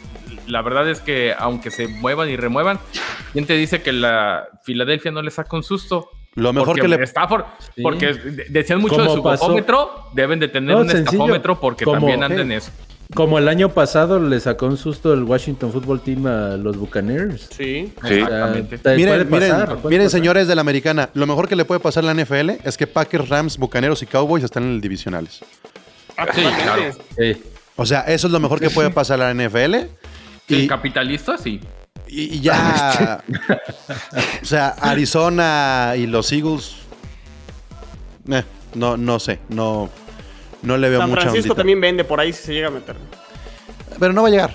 [0.46, 2.78] la verdad es que aunque se muevan y remuevan,
[3.32, 6.08] ¿quién te dice que la Filadelfia no le saca un susto?
[6.34, 7.02] Lo mejor porque que le.
[7.04, 7.82] Stafford, Sí.
[7.82, 9.54] porque de- decían mucho de su pasó-
[10.14, 12.70] deben de tener No, un estafómetro porque Como- también andan en eso.
[13.14, 17.42] Como el año pasado le sacó un susto el Washington Football Team a los Buccaneers.
[17.54, 17.92] Sí.
[18.08, 18.14] Sí.
[18.14, 18.78] Exactamente.
[18.78, 19.52] te Miren, puede
[19.90, 22.78] miren, señores de la americana, lo mejor que le puede pasar a la NFL es
[22.78, 25.40] que Packers, Rams, Bucaneros y Cowboys están en el divisionales.
[26.16, 26.82] Ah, Sí, claro.
[27.18, 27.42] Sí.
[27.76, 29.88] O sea, eso es lo mejor que puede pasar a la NFL.
[30.48, 31.60] Sí, Y, capitalista, sí.
[32.08, 33.22] Y- y ya.
[34.42, 36.76] o sea, Arizona y los Eagles.
[38.30, 38.42] eh,
[38.74, 39.40] no, no sé.
[39.48, 39.88] No,
[40.62, 41.60] no le veo San mucha Francisco ondita.
[41.60, 42.96] también vende por ahí si se llega a meter.
[43.98, 44.54] Pero no va a llegar.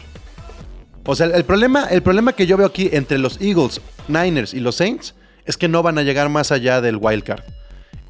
[1.05, 4.59] O sea, el problema, el problema que yo veo aquí entre los Eagles, Niners y
[4.59, 5.15] los Saints
[5.45, 7.43] es que no van a llegar más allá del wild card.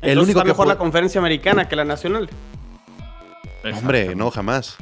[0.02, 2.30] El único está que mejor la conferencia americana que la nacional.
[3.76, 4.78] Hombre, no, jamás.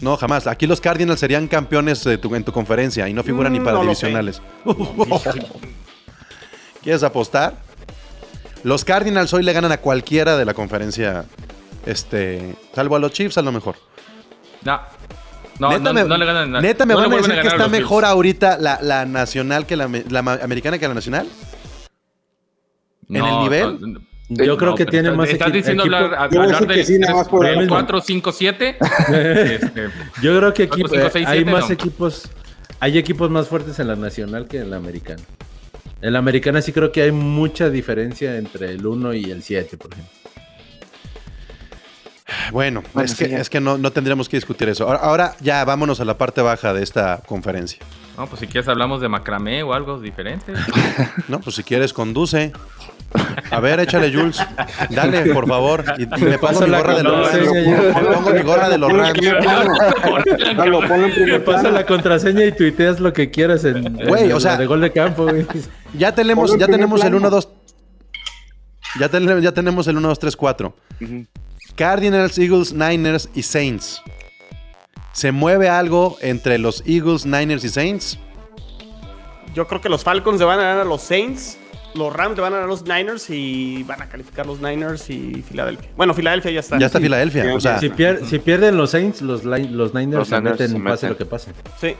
[0.00, 0.46] No, jamás.
[0.46, 3.64] Aquí los Cardinals serían campeones de tu- en tu conferencia y no figuran ni Mm,
[3.64, 4.42] para no divisionales.
[6.82, 7.54] ¿Quieres apostar?
[8.62, 11.24] Los Cardinals hoy le ganan a cualquiera de la conferencia,
[11.86, 13.76] este, salvo a los Chiefs a lo mejor.
[14.62, 14.80] No.
[15.60, 16.62] No, neta no, me, no le ganan nada.
[16.62, 19.84] neta me No van a decir que está mejor ahorita la, la nacional que la,
[19.84, 21.28] americana que la nacional.
[23.08, 23.98] ¿En el nivel?
[24.28, 26.60] No, Yo creo que tiene estás- más Estás diciendo equipo- hablar, Yo voy a hablar
[26.60, 28.76] decir que del sí, nada más por el- 4, 5, 7.
[29.08, 29.90] Este,
[30.22, 31.74] Yo creo que eh, hay más no.
[31.74, 32.30] equipos,
[32.80, 35.22] hay equipos más fuertes en la nacional que en la americana.
[36.00, 39.76] En la americana sí creo que hay mucha diferencia entre el 1 y el 7,
[39.76, 40.12] por ejemplo.
[42.52, 44.84] Bueno, Bueno, es que, sí, es que no, no tendríamos que discutir eso.
[44.86, 47.78] Ahora, ahora ya vámonos a la parte baja de esta conferencia.
[48.16, 50.52] no, pues si quieres hablamos de macramé o algo diferente.
[51.28, 52.52] No, pues si quieres, conduce.
[53.50, 54.38] A ver, échale, Jules.
[54.90, 55.84] Dale, por favor.
[55.98, 57.32] Y, y me pongo paso mi la gorra de los.
[57.32, 58.98] Me pongo mi gorra de los en
[61.44, 61.70] pasa plano.
[61.70, 64.80] la contraseña y tuiteas lo que quieras en, en Güey, o la sea- de gol
[64.80, 65.46] de campo, güey.
[65.96, 67.28] Ya tenemos, en ya tenemos el plano.
[67.28, 67.48] 1, 2.
[68.98, 70.74] Ya, ten- ya tenemos el 1, 2, 3, 4.
[71.00, 71.26] Ujú.
[71.76, 74.02] Cardinals, Eagles, Niners y Saints.
[75.12, 78.18] ¿Se mueve algo entre los Eagles, Niners y Saints?
[79.54, 81.58] Yo creo que los Falcons le van a ganar a los Saints.
[81.94, 85.08] Los Rams le van a ganar a los Niners y van a calificar los Niners
[85.10, 85.90] y Filadelfia.
[85.96, 86.78] Bueno, Filadelfia ya está.
[86.78, 87.54] Ya está Filadelfia.
[87.54, 90.28] O sea, Si, pier- si pierden los Saints, los, Niners Los se Niners
[90.60, 91.08] meten se pase meten.
[91.10, 91.52] lo que pase.
[91.80, 91.94] Sí.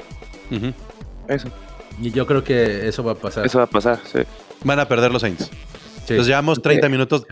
[1.28, 1.48] Eso,
[2.00, 3.46] Y yo creo que eso va a pasar.
[3.46, 4.18] eso va a pasar, sí.
[4.64, 5.44] van a perder los Saints.
[5.44, 5.50] Sí.
[6.12, 7.24] Entonces llevamos 30 minutos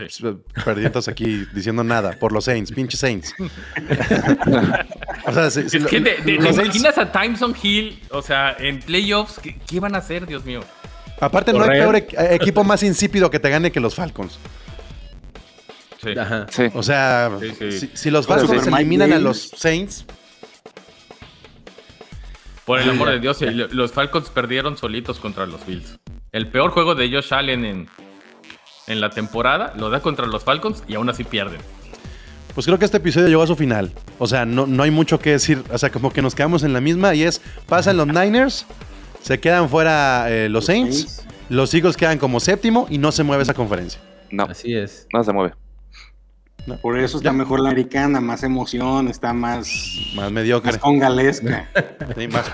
[0.65, 3.35] perdidos aquí diciendo nada por los Saints, pinche Saints.
[5.27, 7.55] o sea, si- si Es lo- que de- de- ¿te los Saints- imaginas a Timeson
[7.61, 10.61] Hill, o sea, en playoffs, ¿qué, qué van a hacer, Dios mío?
[11.19, 14.37] Aparte no hay peor e- equipo más insípido que te gane que los Falcons.
[16.01, 16.09] Sí.
[16.17, 16.45] Ajá.
[16.49, 16.63] Sí.
[16.73, 17.71] O sea, Sí, sí.
[17.71, 20.05] Si, si los Con Falcons eliminan a los Saints,
[22.65, 23.39] Por el amor de Dios,
[23.71, 25.99] los Falcons perdieron solitos contra los Bills.
[26.31, 27.89] El peor juego de Josh Allen en,
[28.87, 31.59] en la temporada lo da contra los Falcons y aún así pierden.
[32.53, 33.91] pues creo que este episodio llegó a su final.
[34.17, 35.61] O sea, no, no hay mucho que decir.
[35.71, 38.65] O sea, como que nos quedamos en la misma y es, pasan los Niners,
[39.23, 43.43] se quedan fuera eh, los Saints, los Eagles quedan como séptimo y no se mueve
[43.43, 43.99] esa conferencia.
[44.29, 45.07] No, Así es.
[45.13, 45.53] no se mueve.
[46.81, 49.67] Por eso está mejor la americana, más emoción, está más,
[50.15, 50.71] Más mediocre.
[50.71, 51.67] más congalesca.
[52.17, 52.45] Sí, más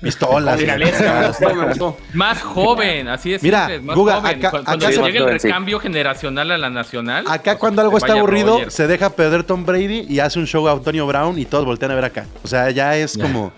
[0.00, 0.60] pistolas.
[2.14, 3.42] Más joven, así es.
[3.42, 4.38] Mira, simple, más Guga, joven.
[4.38, 5.48] acá- Cu- acá Cuando se- llegue el Sí.
[5.48, 7.24] recambio generacional a la nacional.
[7.28, 10.72] Acá cuando algo está aburrido, se deja perder Tom Brady y hace un show a
[10.72, 12.26] Antonio Brown y todos voltean a ver acá.
[12.44, 13.52] O sea, ya es como...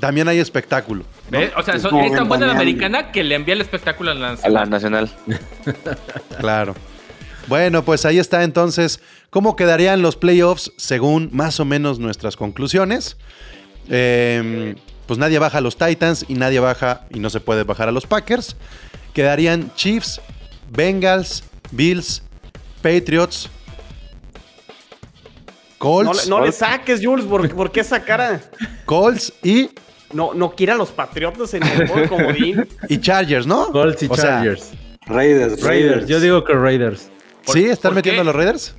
[0.00, 1.04] También hay espectáculo.
[1.30, 1.52] ¿Ves?
[1.56, 4.14] O sea, Es son- es tan buena la americana que le envía el espectáculo a
[4.14, 4.70] la A la nacional.
[4.70, 5.10] nacional.
[6.40, 6.74] Claro.
[7.48, 13.16] Bueno, pues ahí está entonces cómo quedarían los playoffs según más o menos nuestras conclusiones.
[13.88, 14.74] Eh,
[15.06, 17.92] pues nadie baja a los Titans y nadie baja y no se puede bajar a
[17.92, 18.56] los Packers.
[19.14, 20.20] Quedarían Chiefs,
[20.70, 22.22] Bengals, Bills,
[22.82, 28.40] Patriots, No, Colts, no le saques, Jules, ¿por, por qué esa cara?
[28.84, 29.70] Colts y,
[30.12, 32.68] No, no quiera a los Patriotas en el juego comodín.
[32.88, 33.72] y Chargers, ¿no?
[33.72, 34.72] Colts y O sea, Chargers.
[35.06, 36.06] Raiders, Raiders.
[36.06, 37.08] Yo digo que Raiders.
[37.52, 37.64] ¿Sí?
[37.66, 38.28] ¿Están ¿Por metiendo qué?
[38.28, 38.74] a los Raiders?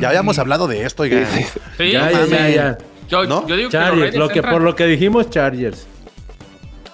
[0.00, 1.26] Ya habíamos hablado de esto, oigan.
[1.76, 2.78] Sí, Ya, no ya, ya, ya.
[3.08, 3.46] Yo, ¿No?
[3.46, 4.16] yo digo que los Chargers.
[4.16, 5.86] Lo que, por lo que dijimos, Chargers.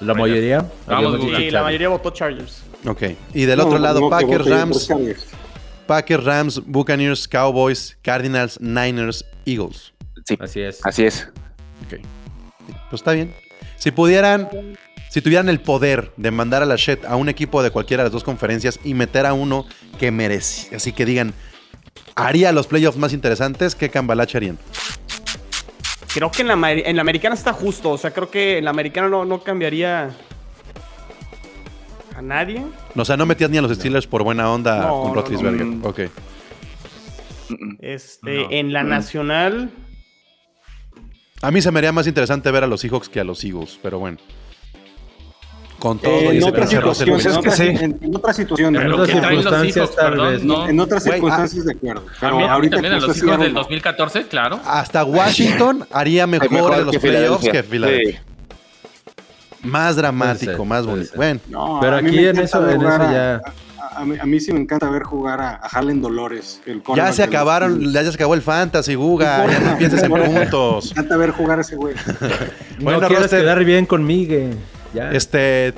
[0.00, 0.66] La mayoría.
[0.86, 1.18] Google.
[1.18, 1.62] dicho Y la Chargers.
[1.64, 2.62] mayoría votó Chargers.
[2.86, 3.02] Ok.
[3.34, 5.26] Y del otro lado, Packers, Rams, Chargers.
[5.86, 9.92] Packers, Rams, Buccaneers, Cowboys, Cardinals, Niners, Eagles.
[10.24, 10.80] Sí, Así es.
[10.84, 11.28] así es.
[11.86, 12.00] Ok.
[12.90, 13.32] Pues está bien.
[13.76, 14.48] Si pudieran,
[15.16, 18.08] si tuvieran el poder de mandar a la shit a un equipo de cualquiera de
[18.08, 19.64] las dos conferencias y meter a uno
[19.98, 21.32] que merece, así que digan,
[22.14, 24.58] haría los playoffs más interesantes, ¿qué cambalache harían?
[26.12, 27.92] Creo que en la, en la americana está justo.
[27.92, 30.10] O sea, creo que en la americana no, no cambiaría
[32.14, 32.62] a nadie.
[32.94, 35.64] O sea, no metías ni a los Steelers por buena onda No, con no, Roethlisberger.
[35.66, 35.88] no.
[35.88, 36.00] Ok.
[37.80, 38.50] Este, No.
[38.50, 39.70] en la nacional.
[41.40, 43.78] A mí se me haría más interesante ver a los Seahawks que a los Eagles,
[43.82, 44.18] pero bueno.
[45.86, 47.62] Con todo Eh, y en, otras situaciones, en, otras, sí.
[47.62, 50.44] en- en otras situaciones, En los circunstancias, tal perdón, vez.
[50.44, 50.68] no.
[50.68, 52.02] en otras circunstancias de acuerdo.
[52.20, 54.60] Pero a ahorita también a los hijos del Seattle, 2014, claro.
[54.64, 58.22] Hasta Washington haría mejor, Mejor de los playoffs que Filadelfia.
[58.22, 59.68] Sí.
[59.68, 61.10] Más dramático, Puede ser, más bonito.
[61.16, 63.40] Bueno, No, Pero aquí en eso- en eso a- ya-
[63.78, 66.60] A, a mí, a mí sí me encanta ver jugar a, a Halen Dolores.
[66.66, 67.92] El ya se los acabaron, Eagles.
[67.92, 69.46] ya se acabó el fantasy, Guga.
[69.46, 70.84] No Ya no pienses en puntos.
[70.86, 71.94] Me encanta ver jugar a ese güey.
[72.80, 74.50] Bueno, no quieres Roster, quedar bien conmigo.
[74.96, 75.10] Ya.
[75.12, 75.74] Este,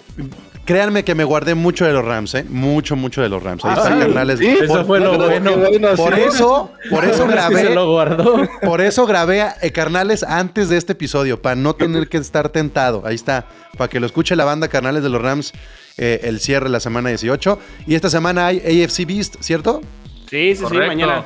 [0.64, 2.44] créanme que me guardé mucho de los Rams, ¿eh?
[2.48, 3.64] Mucho, mucho de los Rams.
[3.64, 4.38] Ahí Ah, están, sí, carnales.
[4.38, 5.52] sí, Eso Por, fue lo bueno.
[5.96, 8.48] por eso, por eso grabé, se lo guardó.
[8.62, 12.48] por eso grabé a eh, carnales antes de este episodio, para no tener que estar
[12.50, 13.02] tentado.
[13.04, 13.46] Ahí está,
[13.76, 15.52] para que lo escuche la banda carnales de los Rams,
[15.96, 17.58] eh, el cierre de la semana 18.
[17.86, 19.80] Y esta semana hay AFC Beast, ¿cierto?
[20.30, 21.24] Sí, sí, sí, mañana.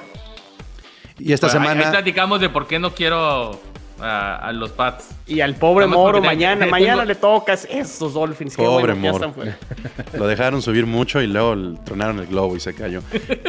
[1.19, 1.91] Y esta Ahí- Ahí, semana...
[1.91, 3.61] platicamos de por qué no quiero
[4.03, 5.09] a, a los Pats.
[5.27, 8.57] Y al pobre Nada Moro mañana, tengo- mañana le tocas esos Dolphins.
[8.57, 9.27] Qué Pobre bueno que ya Moro.
[9.27, 9.59] están fuera.
[10.19, 13.01] Lo dejaron subir mucho y luego tronaron el globo y se cayó.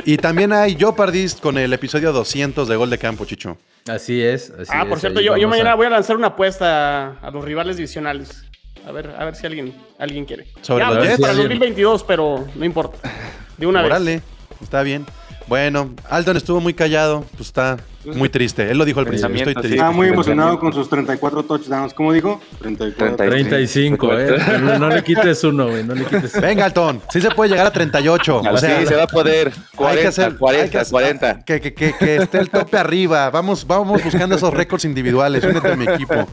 [0.06, 3.58] Y también hay Jopardist con el episodio 200 de Gol de Campo, Chicho.
[3.88, 4.50] Así es.
[4.52, 7.32] así Ah, por es, cierto, yo, yo mañana a- voy a lanzar una apuesta a,
[7.32, 8.46] los rivales divisionales.
[8.88, 10.46] A ver, a ver si alguien, alguien quiere.
[10.62, 11.22] ¿Sobre Ya, los pues, Jets?
[11.22, 12.98] Para el Sí, 2022, pero no importa.
[13.58, 13.92] De una vez.
[13.92, 14.22] Órale,
[14.62, 15.06] está bien.
[15.48, 18.70] Bueno, Alton estuvo muy callado, pues está muy triste.
[18.70, 19.72] Él lo dijo al principio, estoy triste.
[19.76, 21.94] Estaba muy emocionado con sus 34 touchdowns.
[21.94, 22.42] ¿Cómo dijo?
[22.60, 23.16] 34.
[23.16, 24.38] 35, ¿eh?
[24.80, 25.84] No, le quites uno, güey.
[25.84, 28.38] No le quites Venga, Alton, sí se puede llegar a 38.
[28.40, 29.48] O sea, sí, se va a poder.
[29.48, 31.40] hay que 40, hacer- hay 40, que hacer- 40.
[31.46, 33.30] Que, que- que- que esté el tope arriba.
[33.30, 35.44] Vamos, vamos buscando esos récords individuales.
[35.44, 36.28] Únete a mi equipo.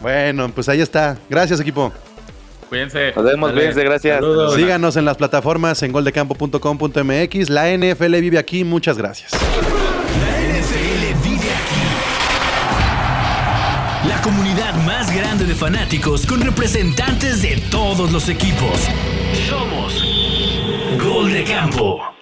[0.00, 1.16] Bueno, pues ahí está.
[1.28, 1.92] Gracias, equipo.
[2.68, 3.12] Cuídense.
[3.16, 3.60] Nos vemos, Dale.
[3.62, 4.14] cuídense, gracias.
[4.16, 4.54] Saludos.
[4.54, 7.48] Síganos en las plataformas en goldecampo.com.mx.
[7.50, 8.62] La NFL vive aquí.
[8.64, 9.32] Muchas gracias.
[14.06, 18.88] La comunidad más grande de fanáticos con representantes de todos los equipos.
[19.48, 20.04] Somos
[21.02, 22.17] Gol de Campo.